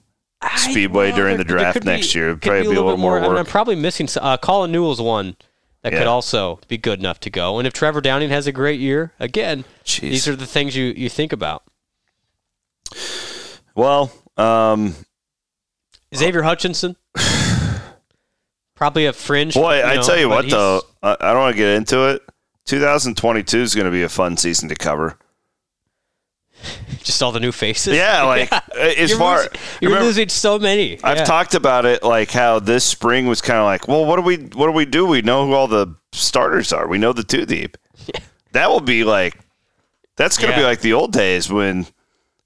[0.57, 2.37] Speedway well, during there- the draft could be- next year.
[2.37, 4.05] Probably be a little bit more I mean, I'm probably missing.
[4.05, 5.37] s- Uh, Colin Newell's one
[5.83, 5.99] that Yeah.
[6.01, 7.59] could also be good enough to go.
[7.59, 10.01] And if Trevor Downing has a great year, again, Jeez.
[10.01, 11.63] these are the things you, you think about.
[13.75, 14.95] Well, um,
[16.15, 16.97] Xavier Hutchinson,
[18.75, 19.55] probably a fringe.
[19.55, 22.23] boy, you I tell you what though, I, I don't want to get into it.
[22.67, 25.19] 2022 is going to be a fun season to cover.
[27.05, 27.97] just all the new faces.
[27.97, 31.03] Yeah, like uh, as You're, far losing, you're remember- losing so many.
[31.03, 31.25] I've Yeah.
[31.25, 34.37] talked about it like how this spring was kind of like, well, what do we
[34.37, 35.07] what do we do?
[35.07, 36.87] We know who all the starters are.
[36.89, 37.77] We know the two deep.
[38.15, 38.21] Yeah.
[38.53, 39.39] That will be like
[40.17, 41.87] that's going to be like the old days when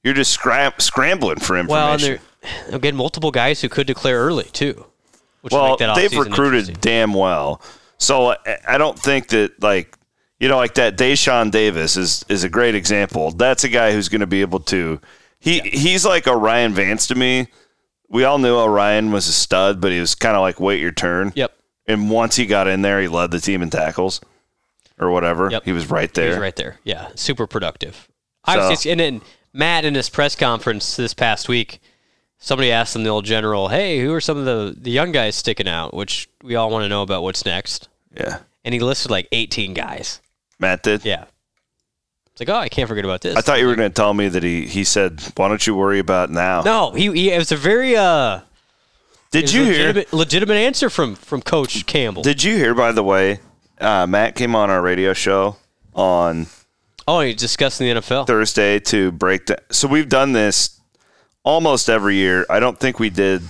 [0.02, 2.24] you're just scram- scrambling for Well, and information.
[2.68, 4.84] they're again multiple guys who could declare early too.
[5.42, 7.62] Which well, make that they've recruited damn well.
[7.98, 9.96] So I- I don't think that like
[10.42, 13.30] you know like that Deshaun Davis is is a great example.
[13.30, 15.00] That's a guy who's going to be able to
[15.38, 17.46] he he's like O'Rien Vance to me.
[18.08, 20.90] We all knew Orion was a stud, but he was kind of like wait your
[20.90, 21.32] turn.
[21.36, 21.52] Yep.
[21.86, 24.20] And once he got in there, he led the team in tackles
[24.98, 25.48] or whatever.
[25.50, 25.64] Yep.
[25.64, 26.30] He was right there.
[26.30, 26.78] He's right there.
[26.84, 28.08] Yeah, super productive.
[28.44, 29.20] Obviously, So- and then
[29.52, 31.80] Matt in his press conference this past week,
[32.38, 35.36] somebody asked him, the old general, "Hey, who are some of the the young guys
[35.36, 37.88] sticking out?" Which we all want to know about what's next.
[38.16, 38.38] Yeah.
[38.64, 40.20] And he listed like 18 guys.
[40.62, 41.04] Matt did.
[41.04, 41.24] Yeah.
[42.32, 43.36] It's like, oh, I can't forget about this.
[43.36, 45.74] I thought you were going to tell me that he he said, "Why don't you
[45.74, 48.40] worry about now?" no, he, he it was a very uh
[49.30, 49.72] Did you a hear?
[49.88, 52.22] legitimate, legitimate answer from from Coach Campbell.
[52.22, 52.74] Did you hear?
[52.74, 53.40] By the way,
[53.78, 55.56] uh, Matt came on our radio show
[55.94, 56.46] on
[57.06, 58.26] oh, he's discussing the NFL.
[58.26, 59.58] Thursday to break down.
[59.70, 60.80] So we've done this
[61.44, 62.46] almost every year.
[62.48, 63.42] I don't think we did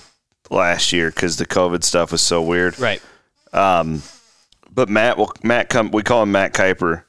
[0.49, 2.77] last year because the COVID stuff was so weird.
[2.79, 3.01] Right.
[4.73, 5.91] But Matt will Matt come.
[5.91, 7.03] We call him Matt Kiper.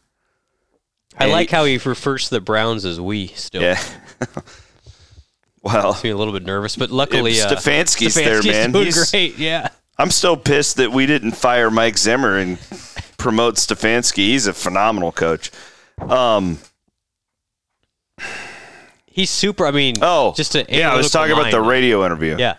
[1.18, 3.62] I And like he- how he refers to the Browns as we still.
[3.62, 3.80] Yeah.
[5.62, 8.72] well, me a little bit nervous, but luckily uh, Stefanski's there, Stefanski's man.
[8.72, 9.68] Doing He's- great, yeah.
[9.96, 12.58] I'm still pissed that we didn't fire Mike Zimmer and
[13.16, 14.16] promote Stefanski.
[14.26, 15.52] He's a phenomenal coach.
[16.00, 16.58] Um.
[19.06, 19.64] He's super.
[19.66, 20.92] I mean, Oh, just an yeah.
[20.92, 22.36] I was talking analytical about the radio interview.
[22.36, 22.56] Yeah,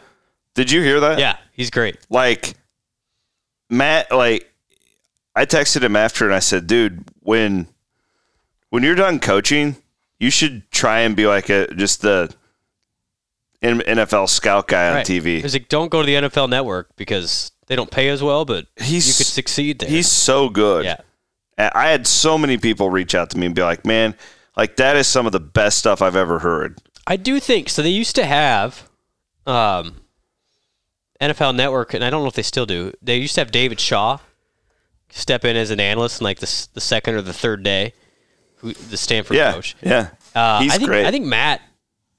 [0.54, 1.20] Did you hear that?
[1.20, 1.98] yeah, he's great.
[2.10, 2.54] like
[3.70, 4.50] Matt, like
[5.36, 7.68] I texted him after and I said, dude, when
[8.70, 9.76] when you're done coaching,
[10.20, 12.34] you should try and be like a just the
[13.62, 15.06] NFL scout guy on Right.
[15.06, 15.42] TV.
[15.42, 18.68] He's like, don't go to the NFL Network because they don't pay as well, but
[18.78, 19.90] He's- you could succeed there.
[19.90, 20.86] He's so good.
[20.86, 20.98] yeah,
[21.58, 24.16] I I had so many people reach out to me and be like, man,
[24.56, 26.80] like that is some of the best stuff I've ever heard.
[27.08, 27.82] I do think so.
[27.82, 28.90] They used to have
[29.48, 30.02] um,
[31.22, 32.92] NFL Network, and I don't know if they still do.
[33.02, 34.18] They used to have David Shaw
[35.10, 37.94] step in as an analyst in like the the second or the third day,
[38.58, 39.54] who the Stanford Yeah.
[39.54, 39.76] coach.
[39.82, 40.10] Yeah.
[40.36, 41.06] Uh, He's I think, great.
[41.06, 41.62] I think Matt,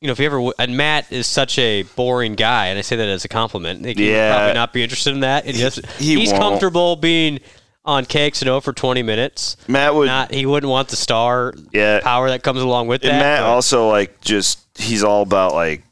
[0.01, 2.97] you know, if you ever, and Matt is such a boring guy, and I say
[2.97, 3.83] that as a compliment.
[3.83, 4.35] Like, he Yeah.
[4.35, 5.45] probably not be interested in that.
[5.47, 6.43] And just, he he's won't.
[6.43, 7.41] comfortable being
[7.85, 9.57] on cakes KXNO for 20 minutes.
[9.69, 12.01] Matt would Not, he wouldn't want the star Yeah.
[12.01, 13.21] power that comes along with And that.
[13.21, 15.83] Matt but- also like just he's all about like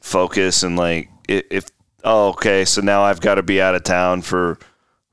[0.00, 1.66] focus and like i- if
[2.04, 4.58] oh okay so now I've got to be out of town for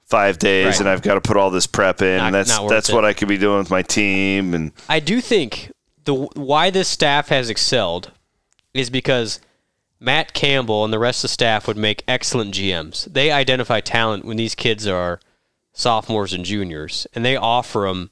[0.10, 0.80] five days Right.
[0.82, 2.96] and I've got to put all this prep in Not- and that's that's it.
[2.96, 5.72] what I could be doing with my team and I do think
[6.06, 8.12] the why this staff has excelled
[8.74, 9.40] is because
[10.00, 13.06] Matt Campbell and the rest of the staff would make excellent GMs.
[13.12, 15.20] They identify talent when these kids are
[15.74, 18.10] sophomores and juniors, and they offer them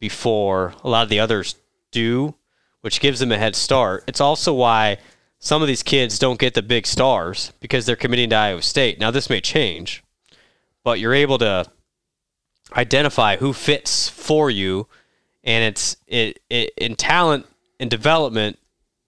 [0.00, 1.56] before a lot of the others
[1.90, 2.34] do,
[2.80, 4.04] which gives them a head start.
[4.06, 4.98] It's also why
[5.38, 8.98] some of these kids don't get the big stars because they're committing to Iowa State.
[8.98, 10.02] Now this may change,
[10.84, 11.66] but you're able to
[12.76, 14.86] identify who fits for you
[15.42, 17.46] and it's it, it in talent
[17.80, 18.58] and development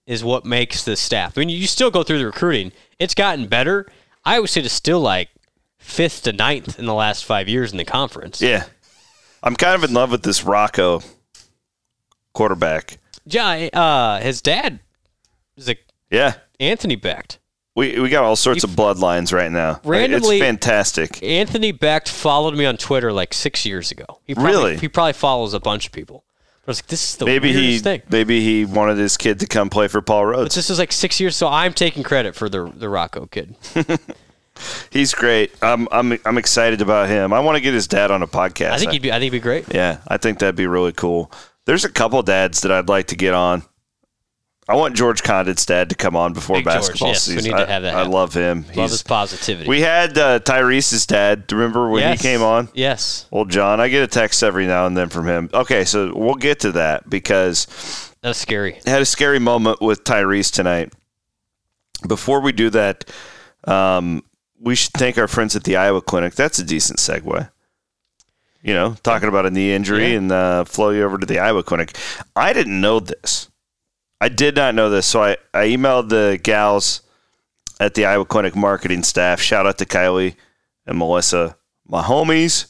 [0.05, 1.37] is what makes the staff.
[1.37, 3.87] I mean, you still go through the recruiting; it's gotten better.
[4.23, 5.29] I Iowa State is still like
[5.77, 8.41] fifth to ninth in the last five years in the conference.
[8.41, 8.65] yeah
[9.41, 11.01] I'm kind of in love with this Rocco
[12.33, 14.79] quarterback Yeah, uh, his dad
[15.55, 15.77] is a
[16.11, 17.37] yeah Anthony Becht.
[17.77, 19.79] We we got all sorts of bloodlines right now.
[19.83, 21.21] Randomly- it's fantastic.
[21.21, 24.19] Anthony Becht followed me on Twitter like six years ago.
[24.25, 24.77] He probably, Really?
[24.77, 26.23] He probably follows a bunch of people.
[26.67, 28.01] I was like, this is the Maybe he weirdest thing.
[28.09, 31.19] maybe he wanted his kid to come play for Paul But this is like six
[31.19, 33.55] years, so I'm taking credit for the the Rocco kid.
[34.89, 35.51] He's great.
[35.61, 37.31] I'm I'm I'm excited about him.
[37.31, 38.71] I want to get his dad on a podcast.
[38.71, 39.11] I think he'd be.
[39.11, 39.71] I think he'd be great.
[39.71, 41.31] Yeah, I think that'd be really cool.
[41.65, 43.61] There's a couple dads that I'd like to get on.
[44.69, 47.51] I want George Conditt's dad to come on before Big George, basketball yes, we season.
[47.51, 48.11] need to I, have that I happen.
[48.11, 48.63] love him.
[48.63, 49.69] Love He's- his positivity.
[49.69, 51.49] we had uh, Tyrese's dad.
[51.51, 52.21] Remember when Yes.
[52.21, 52.67] he came on?
[52.73, 55.49] Yes, Well, John, I get a text every now and then from him.
[55.53, 57.65] Okay, so we'll get to that because
[58.21, 58.77] that's scary.
[58.85, 60.91] I had a scary moment with Tyrese tonight.
[62.05, 63.09] Before we do that,
[63.63, 64.21] um,
[64.59, 66.35] we should thank our friends at the Iowa Clinic.
[66.35, 67.49] That's a decent segue.
[68.63, 70.17] You know, talking about a knee injury Yeah.
[70.17, 71.95] and uh, flow you over to the Iowa Clinic.
[72.35, 73.49] I didn't know this.
[74.19, 75.05] I did not know this.
[75.05, 77.01] So I, I emailed the gals
[77.79, 79.39] at the Iowa Clinic marketing staff.
[79.39, 80.35] Shout out to Kylie
[80.85, 81.57] and Melissa,
[81.87, 82.67] my homies.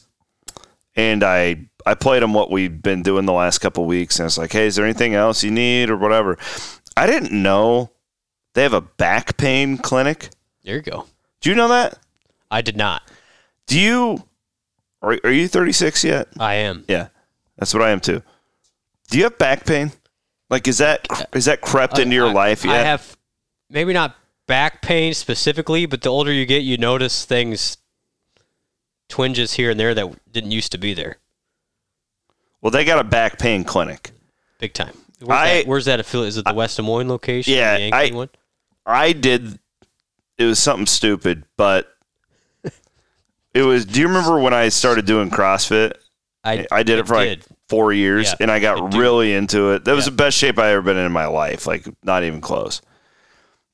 [0.94, 4.18] And I I played them what we've been doing the last couple weeks.
[4.18, 6.36] And I was like, hey, is there anything else you need or whatever?
[6.96, 7.92] I didn't know
[8.54, 10.30] they have a back pain clinic.
[10.64, 11.06] There you go.
[11.40, 11.98] Do you know that?
[12.50, 13.02] I did not.
[13.66, 14.24] Do you
[15.00, 16.28] are, are you 36 yet?
[16.38, 16.84] I am.
[16.88, 17.08] Yeah.
[17.56, 18.22] That's what I am too.
[19.10, 19.92] Do you have back pain?
[20.50, 22.74] Like is that is that crept uh, into your I- life yet?
[22.74, 23.16] I have
[23.70, 27.76] maybe not back pain specifically, but the older you get, you notice things,
[29.08, 31.18] twinges here and there that didn't used to be there.
[32.60, 34.10] Well, they got a back pain clinic.
[34.58, 34.96] Big time.
[35.20, 36.28] Where's, I- that, where's that affiliate?
[36.28, 37.54] Is it the West Des Moines location?
[37.54, 38.30] Yeah, the I- one.
[38.86, 39.58] I did
[40.38, 41.94] it was something stupid, but
[43.54, 45.92] it was do you remember when I started doing CrossFit?
[46.44, 47.44] I, I did it for like did.
[47.68, 49.84] Four years, Yeah, and I got really into it.
[49.84, 51.66] That was the best shape I ever been in in my life.
[51.66, 52.80] Like not even close.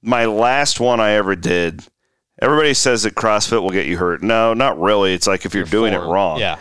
[0.02, 1.82] My last one I ever did.
[2.42, 4.22] Everybody says that CrossFit will get you hurt.
[4.22, 5.14] No, not really.
[5.14, 6.04] It's like if you're, Your doing form.
[6.04, 6.38] it wrong.
[6.40, 6.58] Yeah.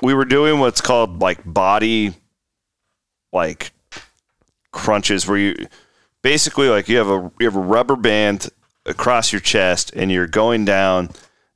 [0.00, 2.14] We were doing what's called like body,
[3.32, 3.72] like
[4.70, 5.66] crunches, where you
[6.22, 8.48] basically like you have a you have a rubber band
[8.86, 11.10] across your chest, and you're going down.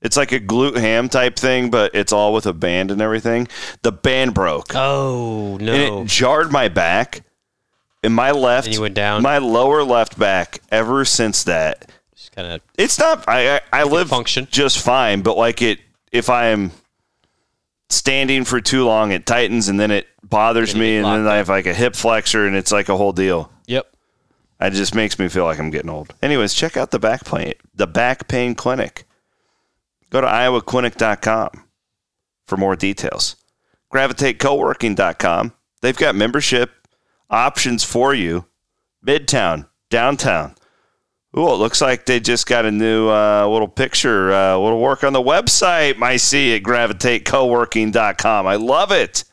[0.06, 3.48] It's like a glute ham type thing, but it's all with a band and everything.
[3.82, 5.72] The band broke Oh no.
[5.72, 7.22] and it jarred my back
[8.04, 9.22] and my left And you went down?
[9.22, 13.82] my lower left back ever since that Just kind of it's not i i, I
[13.82, 14.46] live function.
[14.50, 15.80] just fine but like it
[16.12, 16.70] if i am
[17.88, 21.36] standing for too long it tightens and then it bothers you me and then i
[21.36, 23.86] have like a hip flexor and it's like a whole deal Yep.
[24.60, 27.54] it just makes me feel like i'm getting old anyways check out the back pain
[27.74, 29.05] the back pain clinic
[30.10, 31.50] go to iowaclinic.com
[32.46, 33.36] for more details
[33.92, 35.52] gravitatecoworking.com
[35.82, 36.70] they've got membership
[37.30, 38.46] options for you
[39.06, 40.54] midtown downtown
[41.38, 45.04] Ooh, it looks like they just got a new uh, little picture, uh, little work
[45.04, 46.00] on the website.
[46.00, 48.46] I see at gravitatecoworking.com.
[48.46, 49.24] I love it.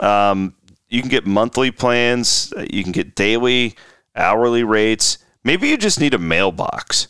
[0.00, 0.56] Um,
[0.88, 3.76] you can get monthly plans, you can get daily,
[4.16, 5.18] hourly rates.
[5.44, 7.08] Maybe you just need a mailbox.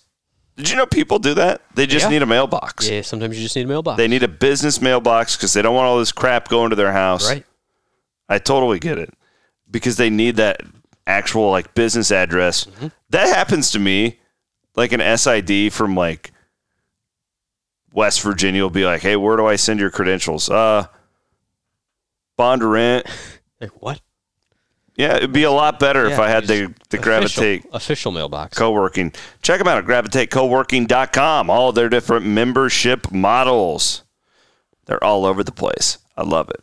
[0.56, 1.62] Did you know people do that?
[1.74, 2.10] They just Yeah.
[2.10, 2.88] need a mailbox.
[2.88, 3.02] Yeah.
[3.02, 3.96] Sometimes you just need a mailbox.
[3.96, 6.92] They need a business mailbox because they don't want all this crap going to their
[6.92, 7.28] house.
[7.28, 7.44] right.
[8.28, 9.12] I totally get it
[9.70, 10.60] because they need that
[11.06, 12.66] actual like business address.
[13.10, 14.18] That happens to me.
[14.76, 16.32] Like an SID from like
[17.92, 20.86] West Virginia will be like, "Hey, where do I send your credentials?" Uh,
[22.38, 23.04] Bondurant.
[23.60, 24.00] Like what?
[24.96, 28.56] Yeah, it'd be a lot better if I had the the Official- gravitate official mailbox.
[28.56, 29.12] co-working.
[29.42, 31.50] Check them out at gravitatecoworking.com.
[31.50, 34.04] All their different membership models.
[34.86, 35.98] They're all over the place.
[36.16, 36.62] I love it.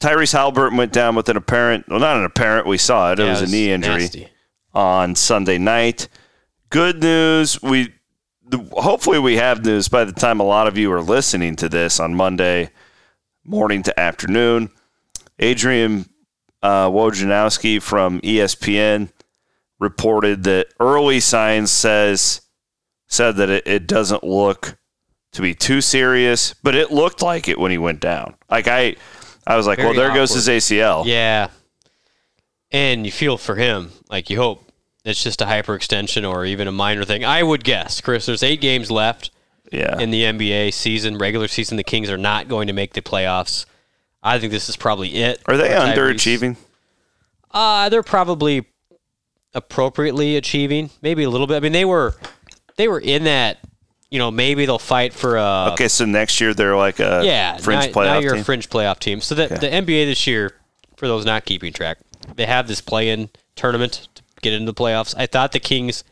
[0.00, 3.18] Tyrese Haliburton went down with an apparent, well, not an apparent, we saw it.
[3.18, 4.28] It Yeah, was a knee injury nasty.
[4.74, 6.08] on Sunday night.
[6.70, 7.60] Good news.
[7.62, 7.92] We
[8.46, 11.68] the, hopefully we have news by the time a lot of you are listening to
[11.68, 12.70] this on Monday
[13.44, 14.70] morning to afternoon.
[15.38, 16.06] Adrian
[16.62, 19.10] uh, Wojnarowski from ESPN
[19.80, 22.40] reported that early signs says
[23.08, 24.78] said that it, it doesn't look
[25.32, 28.34] to be too serious, but it looked like it when he went down.
[28.50, 28.96] Like I,
[29.46, 30.48] I was like, Very well, there goes his.
[30.48, 31.04] ACL.
[31.06, 31.48] Yeah.
[32.70, 33.90] And you feel for him.
[34.08, 34.70] Like you hope
[35.04, 37.24] it's just a hyperextension or even a minor thing.
[37.24, 39.30] I would guess, Chris, there's eight games left
[39.72, 39.98] yeah.
[39.98, 41.76] in the NBA season, regular season.
[41.76, 43.66] The Kings are not going to make the playoffs.
[44.22, 45.42] I think this is probably it.
[45.46, 46.56] Are they underachieving?
[47.50, 48.66] Uh, they're probably
[49.54, 51.56] appropriately achieving, maybe a little bit.
[51.56, 52.14] I mean, they were
[52.76, 53.58] they were in that.
[54.10, 57.56] You know, maybe they'll fight for a Okay, so next year they're like a yeah
[57.56, 58.42] fringe now, playoff now you're team.
[58.42, 59.22] a fringe playoff team.
[59.22, 60.52] So that the NBA this year,
[60.96, 61.96] for those not keeping track,
[62.36, 65.14] they have this play-in tournament to get into the playoffs.
[65.16, 66.04] I thought the Kings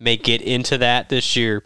[0.00, 1.64] may get into that this year.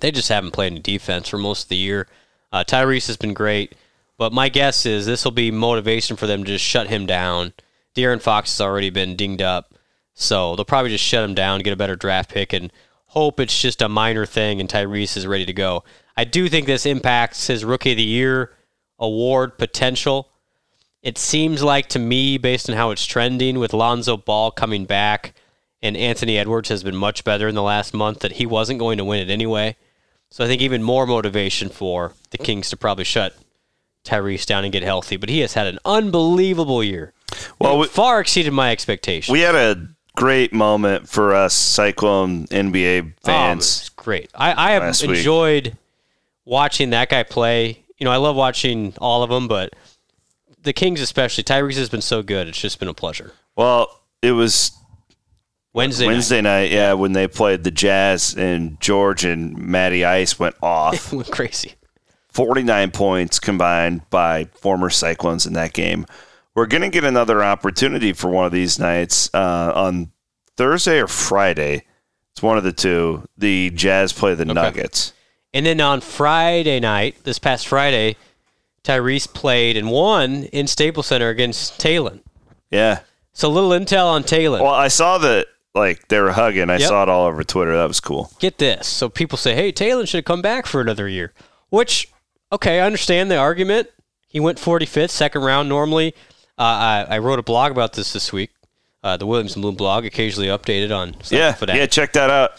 [0.00, 2.06] They just haven't played any defense for most of the year.
[2.52, 3.74] Uh, Tyrese has been great,
[4.18, 7.54] but my guess is this will be motivation for them to just shut him down.
[7.94, 9.74] De'Aaron Fox has already been dinged up,
[10.12, 12.72] so they'll probably just shut him down, get a better draft pick, and
[13.06, 15.84] hope it's just a minor thing and Tyrese is ready to go.
[16.16, 18.52] I do think this impacts his Rookie of the Year
[18.98, 20.28] award potential.
[21.02, 25.32] It seems like to me, based on how it's trending with Lonzo Ball coming back
[25.80, 28.98] and Anthony Edwards has been much better in the last month, that he wasn't going
[28.98, 29.76] to win it anyway.
[30.28, 33.36] So I think even more motivation for the Kings to probably shut
[34.08, 35.16] Tyrese down and get healthy.
[35.16, 37.12] But he has had an unbelievable year.
[37.58, 39.32] Well, we- far exceeded my expectations.
[39.32, 43.64] We had a great moment for us Cyclone NBA Oh, fans.
[43.80, 44.30] it's great.
[44.34, 45.10] I, I have week.
[45.18, 45.76] enjoyed
[46.44, 47.84] watching that guy play.
[47.98, 49.74] You know, I love watching all of them, but
[50.62, 51.44] the Kings especially.
[51.44, 52.48] Tyrese has been so good.
[52.48, 53.32] It's just been a pleasure.
[53.56, 54.72] well, it was
[55.72, 56.12] Wednesday, night.
[56.12, 61.12] Wednesday night, yeah, when they played the Jazz and George and Matty Ice went off.
[61.12, 61.74] went crazy.
[62.38, 66.06] 49 points combined by former Cyclones in that game.
[66.54, 70.12] We're going to get another opportunity for one of these nights uh, on
[70.56, 71.82] Thursday or Friday.
[72.30, 73.26] It's one of the two.
[73.36, 75.14] The Jazz play the Nuggets.
[75.52, 78.14] And then on Friday night, this past Friday,
[78.84, 82.20] Tyrese played and won in Staples Center against Talen.
[82.70, 83.00] Yeah.
[83.32, 84.60] So a little intel on Talen.
[84.62, 86.70] Well, I saw that like they were hugging.
[86.70, 86.88] I Yep.
[86.88, 87.76] saw it all over Twitter.
[87.76, 88.30] That was cool.
[88.38, 88.86] Get this.
[88.86, 91.32] So people say, hey, Talen should have come back for another year.
[91.70, 92.08] Which,
[92.52, 93.88] okay, I understand the argument.
[94.26, 96.14] He went 45th, second round normally.
[96.58, 98.50] Uh, I, I wrote a blog about this this week.
[99.02, 101.52] Uh, the Williams and Blum blog, occasionally updated on Yeah.
[101.52, 101.76] for that.
[101.76, 102.52] Yeah, check that out.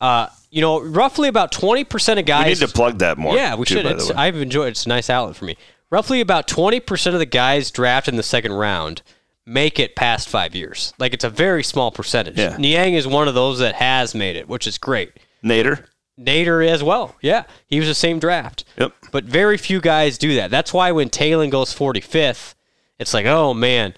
[0.00, 2.44] Uh, you know, roughly about 20% of guys.
[2.44, 3.36] We need to plug that more.
[3.36, 3.86] Yeah, we too, should.
[3.86, 4.10] It's.
[4.10, 4.68] I've enjoyed.
[4.68, 5.56] It's a nice outlet for me.
[5.90, 9.02] Roughly about twenty percent of the guys drafted in the second round
[9.46, 10.92] make it past five years.
[10.98, 12.38] Like it's a very small percentage.
[12.38, 12.56] Yeah.
[12.56, 15.12] Niang is one of those that has made it, which is great.
[15.44, 15.86] Nader.
[16.18, 17.16] Nader as well.
[17.20, 18.64] Yeah, he was the same draft.
[18.78, 18.92] Yep.
[19.10, 20.50] But very few guys do that.
[20.50, 22.54] That's why when Talen goes 45th,
[22.98, 23.94] it's like, oh man.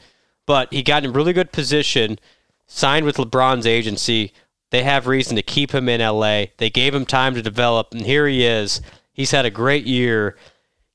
[0.46, 2.18] But he got in really good position,
[2.66, 4.32] signed with LeBron's agency.
[4.70, 6.46] They have reason to keep him in LA.
[6.58, 8.80] They gave him time to develop, and here he is.
[9.12, 10.36] He's had a great year.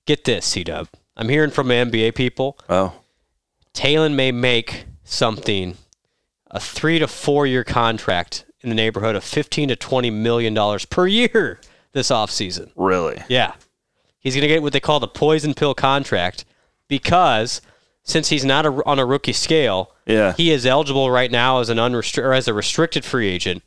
[0.05, 0.87] Get this, C Dub.
[1.15, 2.57] I'm hearing from NBA people.
[2.69, 2.93] Oh.
[3.73, 5.77] Talen may make something
[6.49, 10.85] a three to four year contract in the neighborhood of 15 to 20 million dollars
[10.85, 11.59] per year
[11.93, 12.71] this offseason.
[12.75, 13.21] Really?
[13.27, 13.53] Yeah.
[14.19, 16.45] He's going to get what they call the poison pill contract
[16.87, 17.61] because
[18.03, 20.33] since he's not a, on a rookie scale, Yeah.
[20.33, 23.63] he is eligible right now as an unrestri- or as a restricted free agent.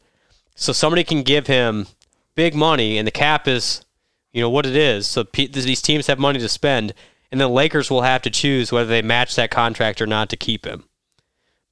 [0.55, 1.87] So somebody can give him
[2.35, 3.85] big money and the cap is
[4.33, 5.07] you know what it is.
[5.07, 6.95] So pe- these teams have money to spend
[7.33, 10.37] and the Lakers will have to choose whether they match that contract or not to
[10.37, 10.85] keep him.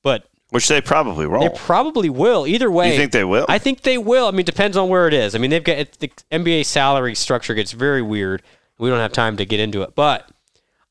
[0.03, 1.55] But Which they probably won't.
[1.57, 2.47] probably will.
[2.47, 3.47] Either way, You think they will?
[3.49, 4.27] I think they will.
[4.27, 5.35] I mean, depends on where it is.
[5.35, 8.43] I mean, they've got the NBA salary structure gets very weird.
[8.79, 10.29] We don't have time to get into it, but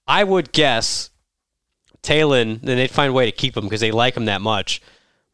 [0.07, 1.12] I would guess
[2.01, 2.62] Talen.
[2.62, 4.82] Then they'd find a way to keep him because they like him that much.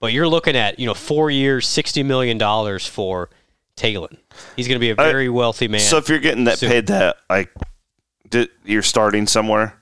[0.01, 3.29] But you're looking at you know four years, sixty million dollars for
[3.77, 4.17] Talen.
[4.57, 5.79] He's going to be a very wealthy man.
[5.79, 6.69] So if you're getting that Soon.
[6.69, 7.49] paid that like
[8.65, 9.81] you're starting somewhere.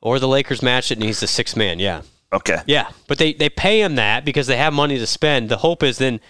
[0.00, 1.78] or the Lakers match it, and he's the sixth man.
[1.78, 2.02] Yeah.
[2.32, 2.62] Okay.
[2.66, 5.48] Yeah, but they, they pay him that because they have money to spend.
[5.48, 6.20] The hope is then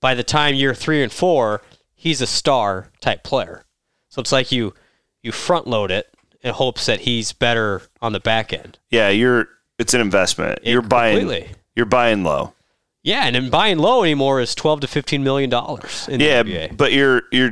[0.00, 1.62] by the time year three and four,
[1.94, 3.64] he's a star type player.
[4.08, 4.74] So it's like you
[5.22, 6.06] you front load it
[6.42, 8.78] in hopes that he's better on the back end.
[8.90, 9.48] Yeah, you're
[9.80, 10.60] it's an investment.
[10.62, 11.50] It- you're buying completely.
[11.74, 12.54] you're buying low.
[13.02, 16.52] Yeah, and then buying low anymore is twelve to fifteen million dollars in Yeah, the
[16.52, 16.76] NBA.
[16.76, 17.50] but you're you're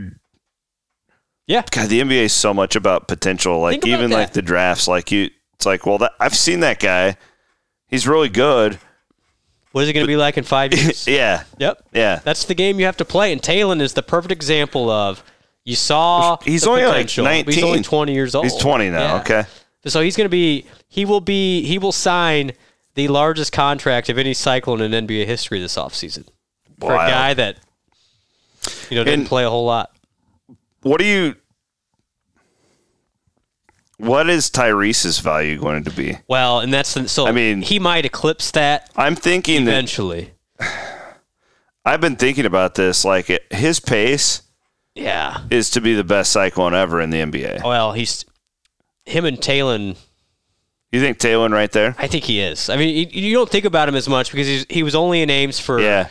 [1.46, 3.60] Yeah, God, the NBA is so much about potential.
[3.60, 4.16] Like about even that.
[4.16, 7.16] like the drafts, like you it's like, well that I've seen that guy.
[7.88, 8.78] He's really good.
[9.72, 11.06] what is it going to be like in five years?
[11.06, 11.44] Yeah.
[11.58, 12.20] Yep, Yeah.
[12.24, 13.32] that's the game you have to play.
[13.32, 15.22] And Talen is the perfect example of
[15.64, 16.38] you saw.
[16.42, 17.26] He's only like potential.
[17.26, 18.44] He's only twenty years old.
[18.44, 19.20] He's 20 now, Yeah.
[19.20, 19.44] okay.
[19.86, 22.52] So he's going to be he will be he will sign
[22.94, 26.26] the largest contract of any Cyclone in NBA history this offseason
[26.80, 27.56] for a guy that
[28.90, 29.90] you know didn't And- play a whole lot.
[30.82, 31.34] What do you
[33.98, 36.18] what is Tyrese's value going to be?
[36.28, 37.26] Well, and that's the, so.
[37.26, 40.32] I mean- he might eclipse that I'm thinking that eventually.
[41.84, 43.04] I've been thinking about this.
[43.04, 44.42] Like it, his pace
[44.94, 45.38] Yeah.
[45.50, 47.62] is to be the best cyclone ever in the NBA.
[47.64, 48.24] Well, he's
[49.04, 49.96] him and Talen.
[50.92, 51.94] You think Taylor right there?
[51.98, 52.70] I think he is.
[52.70, 55.20] I mean, you, you don't think about him as much because he's, he was only
[55.20, 56.08] in Ames for Yeah,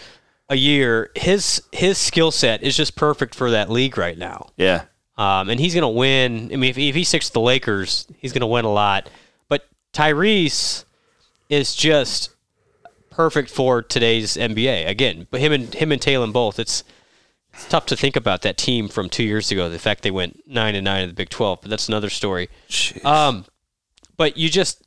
[0.50, 1.12] a year.
[1.16, 4.50] His his skill set is just perfect for that league right now.
[4.58, 4.84] yeah.
[5.18, 6.52] Um, and he's going to win.
[6.52, 9.10] I mean, if, if he sticks to the Lakers, he's going to win a lot.
[9.48, 10.84] But Tyrese
[11.50, 12.32] is just
[13.10, 14.88] perfect for today's NBA.
[14.88, 16.60] Again, but him and him and Talen both.
[16.60, 16.84] It's
[17.54, 19.70] it's tough to think about that team from two years ago.
[19.70, 22.50] The fact they went nine and nine in the Big Twelve, but that's another story.
[23.06, 23.46] Um,
[24.18, 24.85] but you just,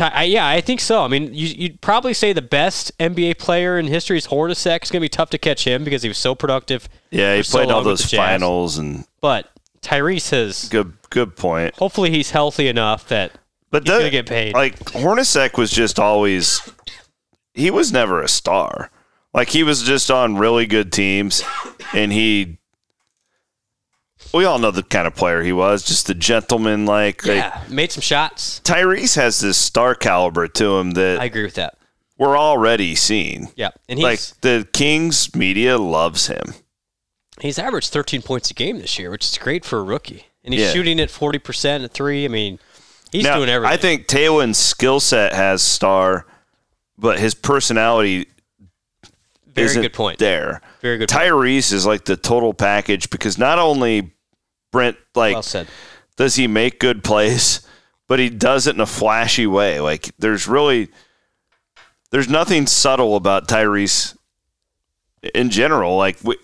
[0.00, 1.02] I, yeah, I think so.
[1.02, 4.76] I mean, you, you'd probably say the best NBA player in history is Hornacek.
[4.82, 6.88] It's gonna be tough to catch him because he was so productive.
[7.10, 9.50] Yeah, he for so played all those finals and But
[9.82, 10.68] Tyrese has.
[10.68, 11.74] good good point.
[11.76, 13.32] Hopefully, he's healthy enough that
[13.70, 14.54] But he's the- gonna get paid.
[14.54, 16.60] Like Hornacek was just always
[17.54, 18.90] he was never a star.
[19.32, 21.42] Like he was just on really good teams
[21.94, 22.58] and he
[24.34, 27.62] we all know the kind of player he was, just a gentleman like, like yeah,
[27.68, 28.60] made some shots.
[28.64, 31.76] Tyrese has this star caliber to him that I agree with that.
[32.18, 33.48] we're already seeing.
[33.56, 36.54] Yeah, and he's Like the Kings media loves him.
[37.40, 40.26] he's averaged 13 points a game this year, which is great for a rookie.
[40.44, 40.72] And he's Yeah.
[40.72, 42.24] shooting at 40% at three.
[42.24, 42.58] I mean,
[43.12, 43.72] he's Now, doing everything.
[43.74, 46.24] I think Taylor's skill set has star,
[46.96, 48.26] but his personality
[49.54, 50.18] very good point.
[50.18, 50.60] there.
[50.82, 51.08] Very good.
[51.08, 51.22] point.
[51.22, 54.12] Tyrese is like the total package because not only
[54.72, 55.68] Brent like Well said.
[56.16, 57.66] does he make good plays,
[58.08, 59.80] but he does it in a flashy way.
[59.80, 60.88] Like there's really
[62.10, 64.16] there's nothing subtle about Tyrese
[65.34, 65.96] in general.
[65.96, 66.36] Like we,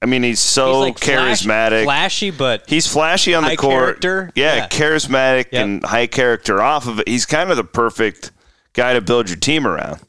[0.00, 1.84] I mean, he's so he's like charismatic.
[1.84, 4.04] flashy, but He's flashy on the court.
[4.04, 4.68] Yeah, Yeah.
[4.68, 5.62] charismatic Yep.
[5.64, 7.08] and high character off of it.
[7.08, 8.32] He's kind of the perfect
[8.72, 10.00] guy to build your team around.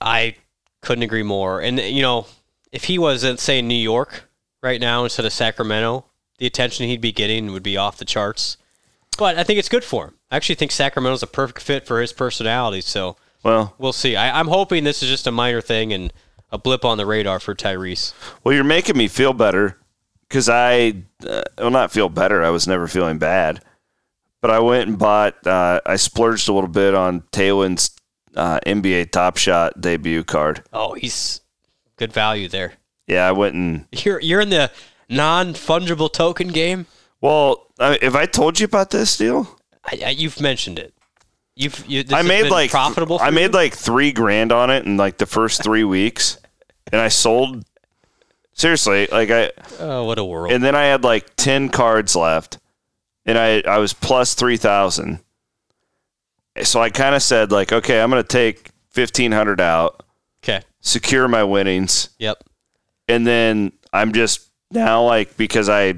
[0.00, 0.36] I
[0.82, 1.60] couldn't agree more.
[1.60, 2.26] And you know,
[2.72, 4.28] if he was at say in New York
[4.62, 6.04] right now instead of Sacramento,
[6.40, 8.56] the attention he'd be getting would be off the charts.
[9.18, 10.14] But I think it's good for him.
[10.30, 12.80] I actually think Sacramento's a perfect fit for his personality.
[12.80, 14.16] So Well, we'll see.
[14.16, 16.12] I, I'm hoping this is just a minor thing and
[16.50, 18.14] a blip on the radar for Tyrese.
[18.42, 19.76] well, you're making me feel better
[20.28, 20.94] because I,
[21.28, 22.42] uh, well, not feel better.
[22.42, 23.62] I was never feeling bad,
[24.40, 25.46] but I went and bought.
[25.46, 27.90] Uh, I splurged a little bit on Taylor's
[28.34, 30.64] uh, NBA Top Shot debut card.
[30.72, 31.42] Oh, he's
[31.96, 32.74] good value there.
[33.06, 34.70] Yeah, I went and You're you're in the
[35.10, 36.86] non fungible token game.
[37.20, 40.94] well, I, if I told you about this deal, I, I, you've mentioned it.
[41.56, 43.18] You've you, this I made been like profitable.
[43.18, 46.38] For I made like three grand on it in like the first three weeks,
[46.92, 47.64] and I sold.
[48.52, 50.52] Seriously, like I, oh, what a world!
[50.52, 52.58] and then I had like ten cards left,
[53.24, 55.20] and I I was plus three thousand.
[56.62, 60.02] So I kind of said like, okay, I'm gonna take fifteen hundred out,
[60.44, 60.62] okay.
[60.80, 62.44] secure my winnings, Yep.
[63.08, 65.94] and then I'm just now like because I.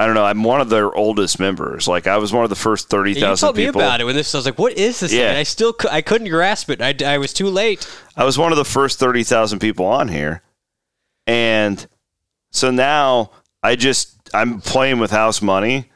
[0.00, 0.24] I don't know.
[0.24, 1.88] I'm one of their oldest members.
[1.88, 3.80] Like I was one of the first thirty You thousand told me people.
[3.80, 4.32] about it when this.
[4.32, 5.30] I was like, "What is this?" Yeah.
[5.30, 5.38] thing?
[5.38, 6.80] I still I couldn't grasp it.
[6.80, 7.84] I, I was too late.
[8.16, 10.42] I was one of the first 30,000 people on here.
[11.26, 11.84] And
[12.52, 13.32] so now
[13.62, 15.90] I just, I'm playing with house money.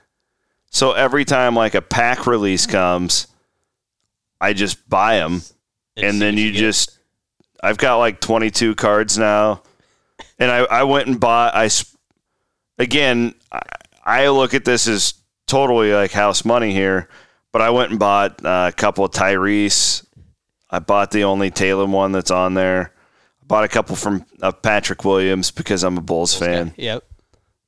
[0.71, 3.29] So every time like a pack release comes,
[4.41, 5.43] I just buy them.
[5.97, 6.99] And, see then what you just,
[7.63, 9.63] I've got like 22 cards now.
[10.39, 11.69] And I, I went and bought, I
[12.79, 13.61] again, I,
[14.05, 15.15] I look at this as
[15.47, 17.09] totally like house money here.
[17.53, 20.07] But I went and bought uh, a couple of Tyrese.
[20.71, 22.95] I bought the only Taylor one that's on there.
[23.43, 26.73] I bought a couple from uh, Patrick Williams because I'm a Bulls fan.
[26.77, 27.05] Yep.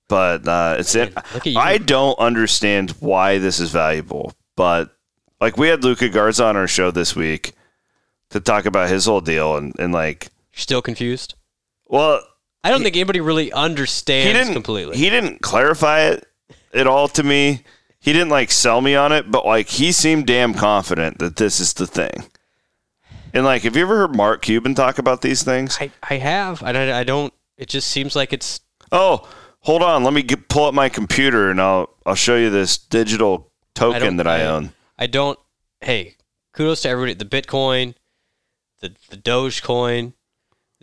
[0.09, 1.15] But uh, it's it.
[1.15, 1.59] look at you.
[1.59, 4.33] I don't understand why this is valuable.
[4.57, 4.97] But
[5.41, 7.53] like we had Luka Garza on our show this week
[8.31, 11.35] to talk about his whole deal and, and like, You're still confused.
[11.87, 12.23] well,
[12.65, 14.97] I don't think anybody really understands he didn't completely.
[14.97, 16.27] He didn't clarify it
[16.73, 17.63] at all to me.
[18.01, 21.61] He didn't like sell me on it, but like he seemed damn confident that this
[21.61, 22.25] is the thing.
[23.35, 25.77] And like, have you ever heard Mark Cuban talk about these things?
[25.81, 26.63] I, I have.
[26.63, 27.35] I, I don't.
[27.59, 28.61] It just seems like it's.
[28.91, 29.29] Oh,
[29.61, 30.05] hold on.
[30.05, 34.01] Let me get, pull up my computer and I'll I'll show you this digital token
[34.01, 34.73] don't, that I, own.
[34.99, 35.39] I don't.
[35.81, 36.15] Hey,
[36.53, 37.15] kudos to everybody.
[37.15, 37.95] The Bitcoin,
[38.81, 40.15] the the Dogecoin,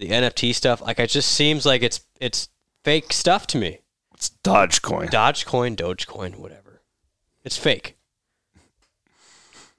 [0.01, 0.81] the NFT stuff.
[0.81, 2.49] Like it just seems like it's it's
[2.83, 3.79] fake stuff to me.
[4.13, 5.09] It's Dogecoin.
[5.09, 6.81] Dogecoin, Dogecoin, whatever.
[7.43, 7.97] It's fake.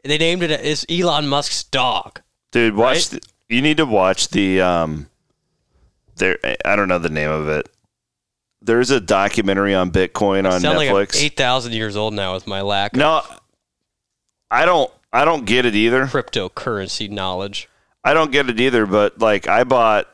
[0.05, 2.23] They named it as Elon Musk's dog.
[2.51, 3.13] Dude, watch.
[3.13, 3.21] Right?
[3.21, 5.09] The, you need to watch the um.
[6.17, 7.69] There, I don't know the name of it.
[8.61, 11.21] There's a documentary on Bitcoin on Sound like Netflix.
[11.21, 13.23] eight thousand years old now with my lack of no,
[14.51, 14.91] I don't.
[15.13, 16.07] I don't get it either.
[16.07, 17.69] cryptocurrency knowledge.
[18.05, 20.09] I don't get it either, but like I bought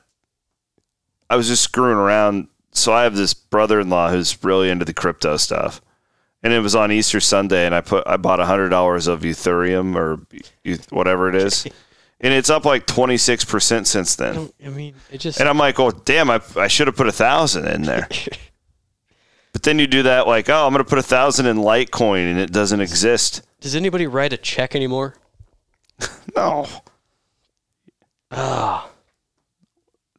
[1.31, 2.49] I was just screwing around.
[2.73, 5.81] So I have this brother in law who's really into the crypto stuff.
[6.43, 9.97] And it was on Easter Sunday and I put I bought hundred dollars of Ethereum
[9.97, 10.21] or
[10.91, 11.67] whatever it is.
[12.21, 14.51] And it's up like twenty six percent since then.
[14.65, 17.13] I mean, it just And I'm like, oh damn, I I should have put a
[17.13, 18.09] thousand in there.
[19.51, 22.39] But then you do that like, oh, I'm gonna put a thousand in Litecoin and
[22.39, 23.43] it doesn't exist.
[23.61, 25.17] does anybody write a check anymore?
[26.37, 26.67] No.
[28.31, 28.89] Ah.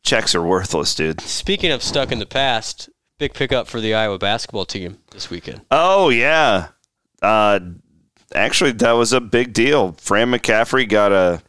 [0.09, 1.21] Checks are worthless, dude.
[1.21, 2.89] Speaking of stuck in the past,
[3.19, 5.61] big pickup for the Iowa basketball team this weekend.
[5.69, 6.69] Oh yeah.
[7.21, 7.59] Uh,
[8.33, 9.91] actually, that was a big deal.
[9.99, 11.43] Fran McCaffery got a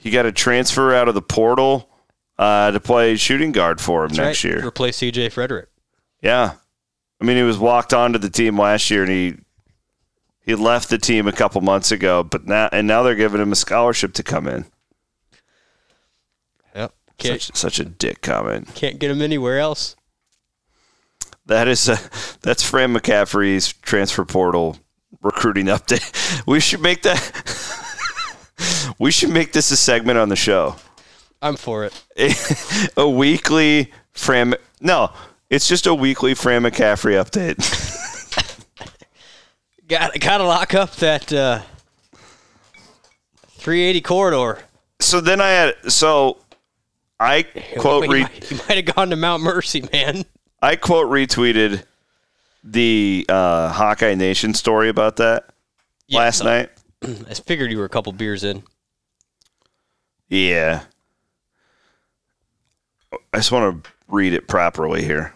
[0.00, 1.88] he got a transfer out of the portal
[2.36, 4.54] uh, to play shooting guard for him That's next right.
[4.54, 4.66] year.
[4.66, 5.66] Replace CJ Fredrick.
[6.20, 6.54] Yeah,
[7.20, 9.36] I mean he was walked onto the team last year, and he
[10.40, 13.52] he left the team a couple months ago, but now and now they're giving him
[13.52, 14.64] a scholarship to come in.
[17.18, 18.74] Can't, Such, such a dick comment.
[18.74, 19.96] can't get him anywhere else.
[21.46, 21.98] That is a,
[22.42, 24.76] that's Fran McCaffery's transfer portal
[25.22, 26.12] recruiting update.
[26.46, 27.20] We should make that.
[28.98, 30.76] we should make this a segment on the show.
[31.42, 32.92] I'm for it.
[32.96, 34.54] a weekly Fran.
[34.80, 35.10] No,
[35.50, 37.56] it's just a weekly Fran McCaffrey update.
[39.88, 41.60] Got got to lock up that uh,
[43.50, 44.58] 380 corridor.
[45.00, 46.38] so then I had so
[47.18, 47.42] I
[47.78, 50.24] quote he, re, might, he might have gone to Mount Mercy, man.
[50.62, 51.84] I quote retweeted
[52.64, 55.50] the uh, Hawkeye Nation story about that
[56.08, 56.70] Yeah, last so- night.
[57.02, 58.62] I figured you were a couple beers in.
[60.28, 60.82] Yeah.
[63.32, 65.32] I just want to read it properly here.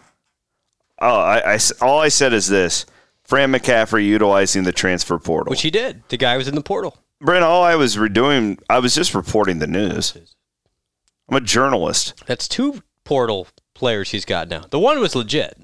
[0.99, 2.85] Oh, I, I all I said is this:
[3.23, 5.49] Fran McCaffery utilizing the transfer portal.
[5.51, 6.03] Which he did.
[6.09, 6.97] The guy was in the portal.
[7.21, 10.17] Brent, all I was redoing, I was just reporting the news.
[11.31, 12.21] I'm a journalist.
[12.27, 14.65] That's two portal players he's got now.
[14.69, 15.57] The one was legit.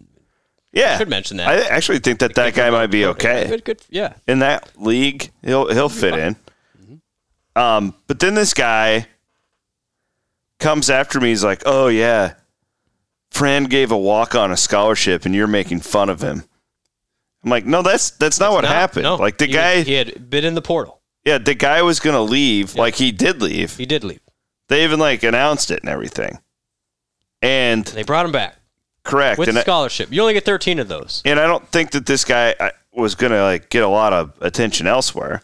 [0.73, 1.47] Yeah, I Should mention that.
[1.47, 3.81] I actually think that that guy might be okay Good, good.
[3.89, 4.13] Yeah.
[4.27, 5.31] in that league.
[5.43, 6.35] He'll he'll fit in.
[7.55, 9.07] Um, but then this guy
[10.59, 11.29] comes after me.
[11.29, 12.33] He's like, "Oh yeah,
[13.31, 16.43] Fran gave a walk on a scholarship, and you're making fun of him."
[17.43, 19.03] I'm like, "No, that's that's not what No, happened.
[19.03, 19.15] no.
[19.15, 21.01] Like the He- guy, he had been in the portal.
[21.25, 22.75] yeah, the guy was gonna leave.
[22.75, 23.75] Like he did leave.
[23.77, 24.19] He did leave.
[24.69, 26.39] They even like announced it and everything.
[27.41, 28.55] And They brought him back
[29.03, 30.11] correct, with and a I, scholarship.
[30.11, 31.21] You only get 13 of those.
[31.25, 34.33] and I don't think that this guy I, was gonna like get a lot of
[34.41, 35.41] attention elsewhere.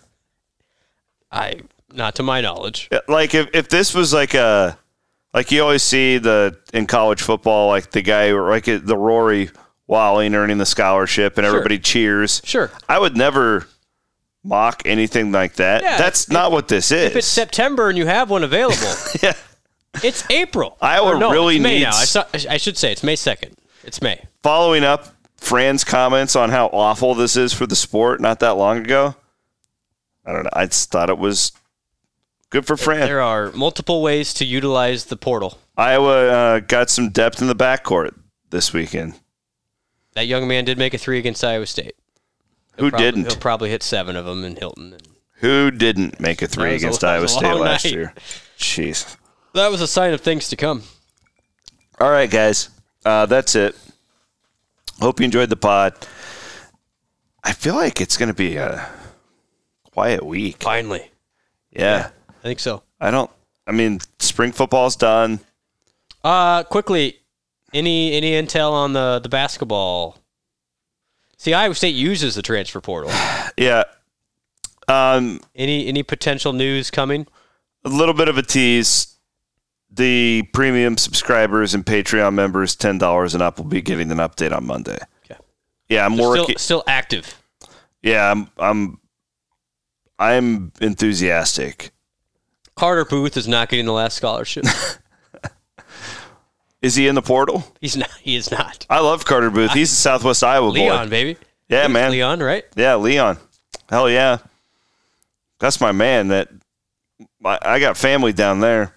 [1.32, 1.62] I,
[1.94, 2.90] not to my knowledge.
[3.08, 4.78] Like if, if this was like a
[5.34, 9.50] like you always see the in college football like the guy like the Rory
[9.88, 11.56] Walling earning the scholarship and Sure.
[11.56, 12.42] everybody cheers.
[12.44, 12.72] Sure.
[12.90, 13.68] I would never
[14.44, 15.82] mock anything like that.
[15.84, 17.06] Yeah, That's not what this is.
[17.12, 19.34] If it's September and you have one available, yeah.
[20.04, 20.78] it's April.
[20.82, 21.92] Iowa no, really May needs- now.
[21.98, 23.54] I, saw, I should say it's May 2nd.
[23.84, 24.24] It's May.
[24.44, 28.80] Following up Fran's comments on how awful this is for the sport not that long
[28.80, 29.16] ago.
[30.26, 30.50] I don't know.
[30.54, 31.52] I just thought it was
[32.50, 33.02] good for Fran.
[33.02, 35.58] There are multiple ways to utilize the portal.
[35.76, 38.14] Iowa uh, got some depth in the backcourt
[38.52, 39.20] this weekend.
[40.14, 41.96] That young man did make a three against Iowa State.
[42.78, 43.26] Who Probably- didn't?
[43.28, 44.94] He'll probably hit seven of them in Hilton.
[44.94, 47.94] And Who didn't make a three was a- against Iowa State last night.
[47.94, 48.14] year?
[48.58, 49.16] Jeez.
[49.54, 50.84] that was a sign of things to come.
[52.00, 52.70] All right, guys.
[53.06, 53.76] Uh, that's it.
[55.00, 55.94] Hope you enjoyed the pod.
[57.44, 58.88] I feel like it's going to be a
[59.92, 60.64] quiet week.
[60.64, 61.12] Finally.
[61.72, 62.10] Yeah.
[62.30, 62.84] I think so.
[63.00, 63.30] I don't.
[63.68, 65.40] I mean, spring football's done.
[66.24, 67.20] Uh, quickly,
[67.74, 70.18] any any intel on the the basketball?
[71.44, 73.12] See, Iowa State uses the transfer portal.
[73.58, 73.84] Yeah.
[74.88, 77.28] Um, Any any potential news coming?
[77.84, 79.18] a little bit of a tease.
[79.92, 84.56] The premium subscribers and Patreon members, ten dollars and up, will be getting an update
[84.56, 84.98] on Monday.
[85.26, 85.38] Okay.
[85.90, 86.46] Yeah, I'm They're working.
[86.46, 87.36] Still, still active.
[88.02, 88.50] Yeah, I'm.
[88.58, 89.00] I'm.
[90.18, 91.92] I'm enthusiastic.
[92.76, 94.64] Carter Booth is not getting the last scholarship.
[96.84, 97.64] Is he in the portal?
[97.82, 98.12] He's not.
[98.22, 98.86] He is not.
[98.90, 99.72] I love Carter Booth.
[99.72, 100.74] He's a Southwest Iowa boy.
[100.74, 101.10] Leon, boy.
[101.10, 101.38] baby.
[101.70, 102.12] Yeah, man.
[102.12, 102.66] Leon, right?
[102.76, 103.38] Yeah, Leon.
[103.90, 104.38] Hell yeah.
[105.60, 106.28] That's my man.
[106.28, 106.50] That
[107.44, 108.94] I, I got family down there.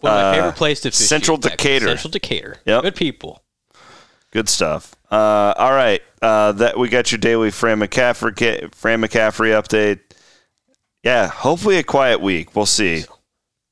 [0.00, 1.08] One of my Uh, favorite places to fish.
[1.08, 1.36] Central.
[1.36, 1.88] Decatur.
[1.88, 2.56] Central Decatur.
[2.66, 2.82] Yep.
[2.82, 3.42] Good people.
[4.30, 4.94] Good stuff.
[5.10, 10.00] Uh, all right, uh, that we got your daily Fran McCaffery Fran McCaffery update.
[11.04, 12.56] Yeah, hopefully a quiet week.
[12.56, 13.04] We'll see.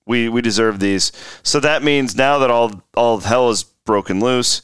[0.07, 1.13] We we deserve these.
[1.43, 4.63] So that means now that all all hell is broken loose,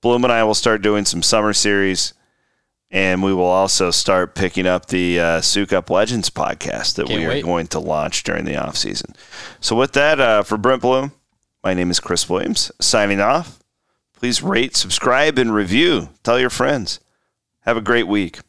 [0.00, 2.12] Blum and I will start doing some summer series,
[2.90, 7.20] and we will also start picking up the uh, Souk Up Legends podcast that Can't
[7.20, 7.44] we are wait.
[7.44, 9.14] going to launch during the off season.
[9.60, 11.12] So with that, uh, for Brent Blum,
[11.62, 12.72] my name is Chris Williams.
[12.80, 13.58] Signing off.
[14.14, 16.10] Please rate, subscribe, and review.
[16.22, 17.00] Tell your friends.
[17.60, 18.40] Have a great week.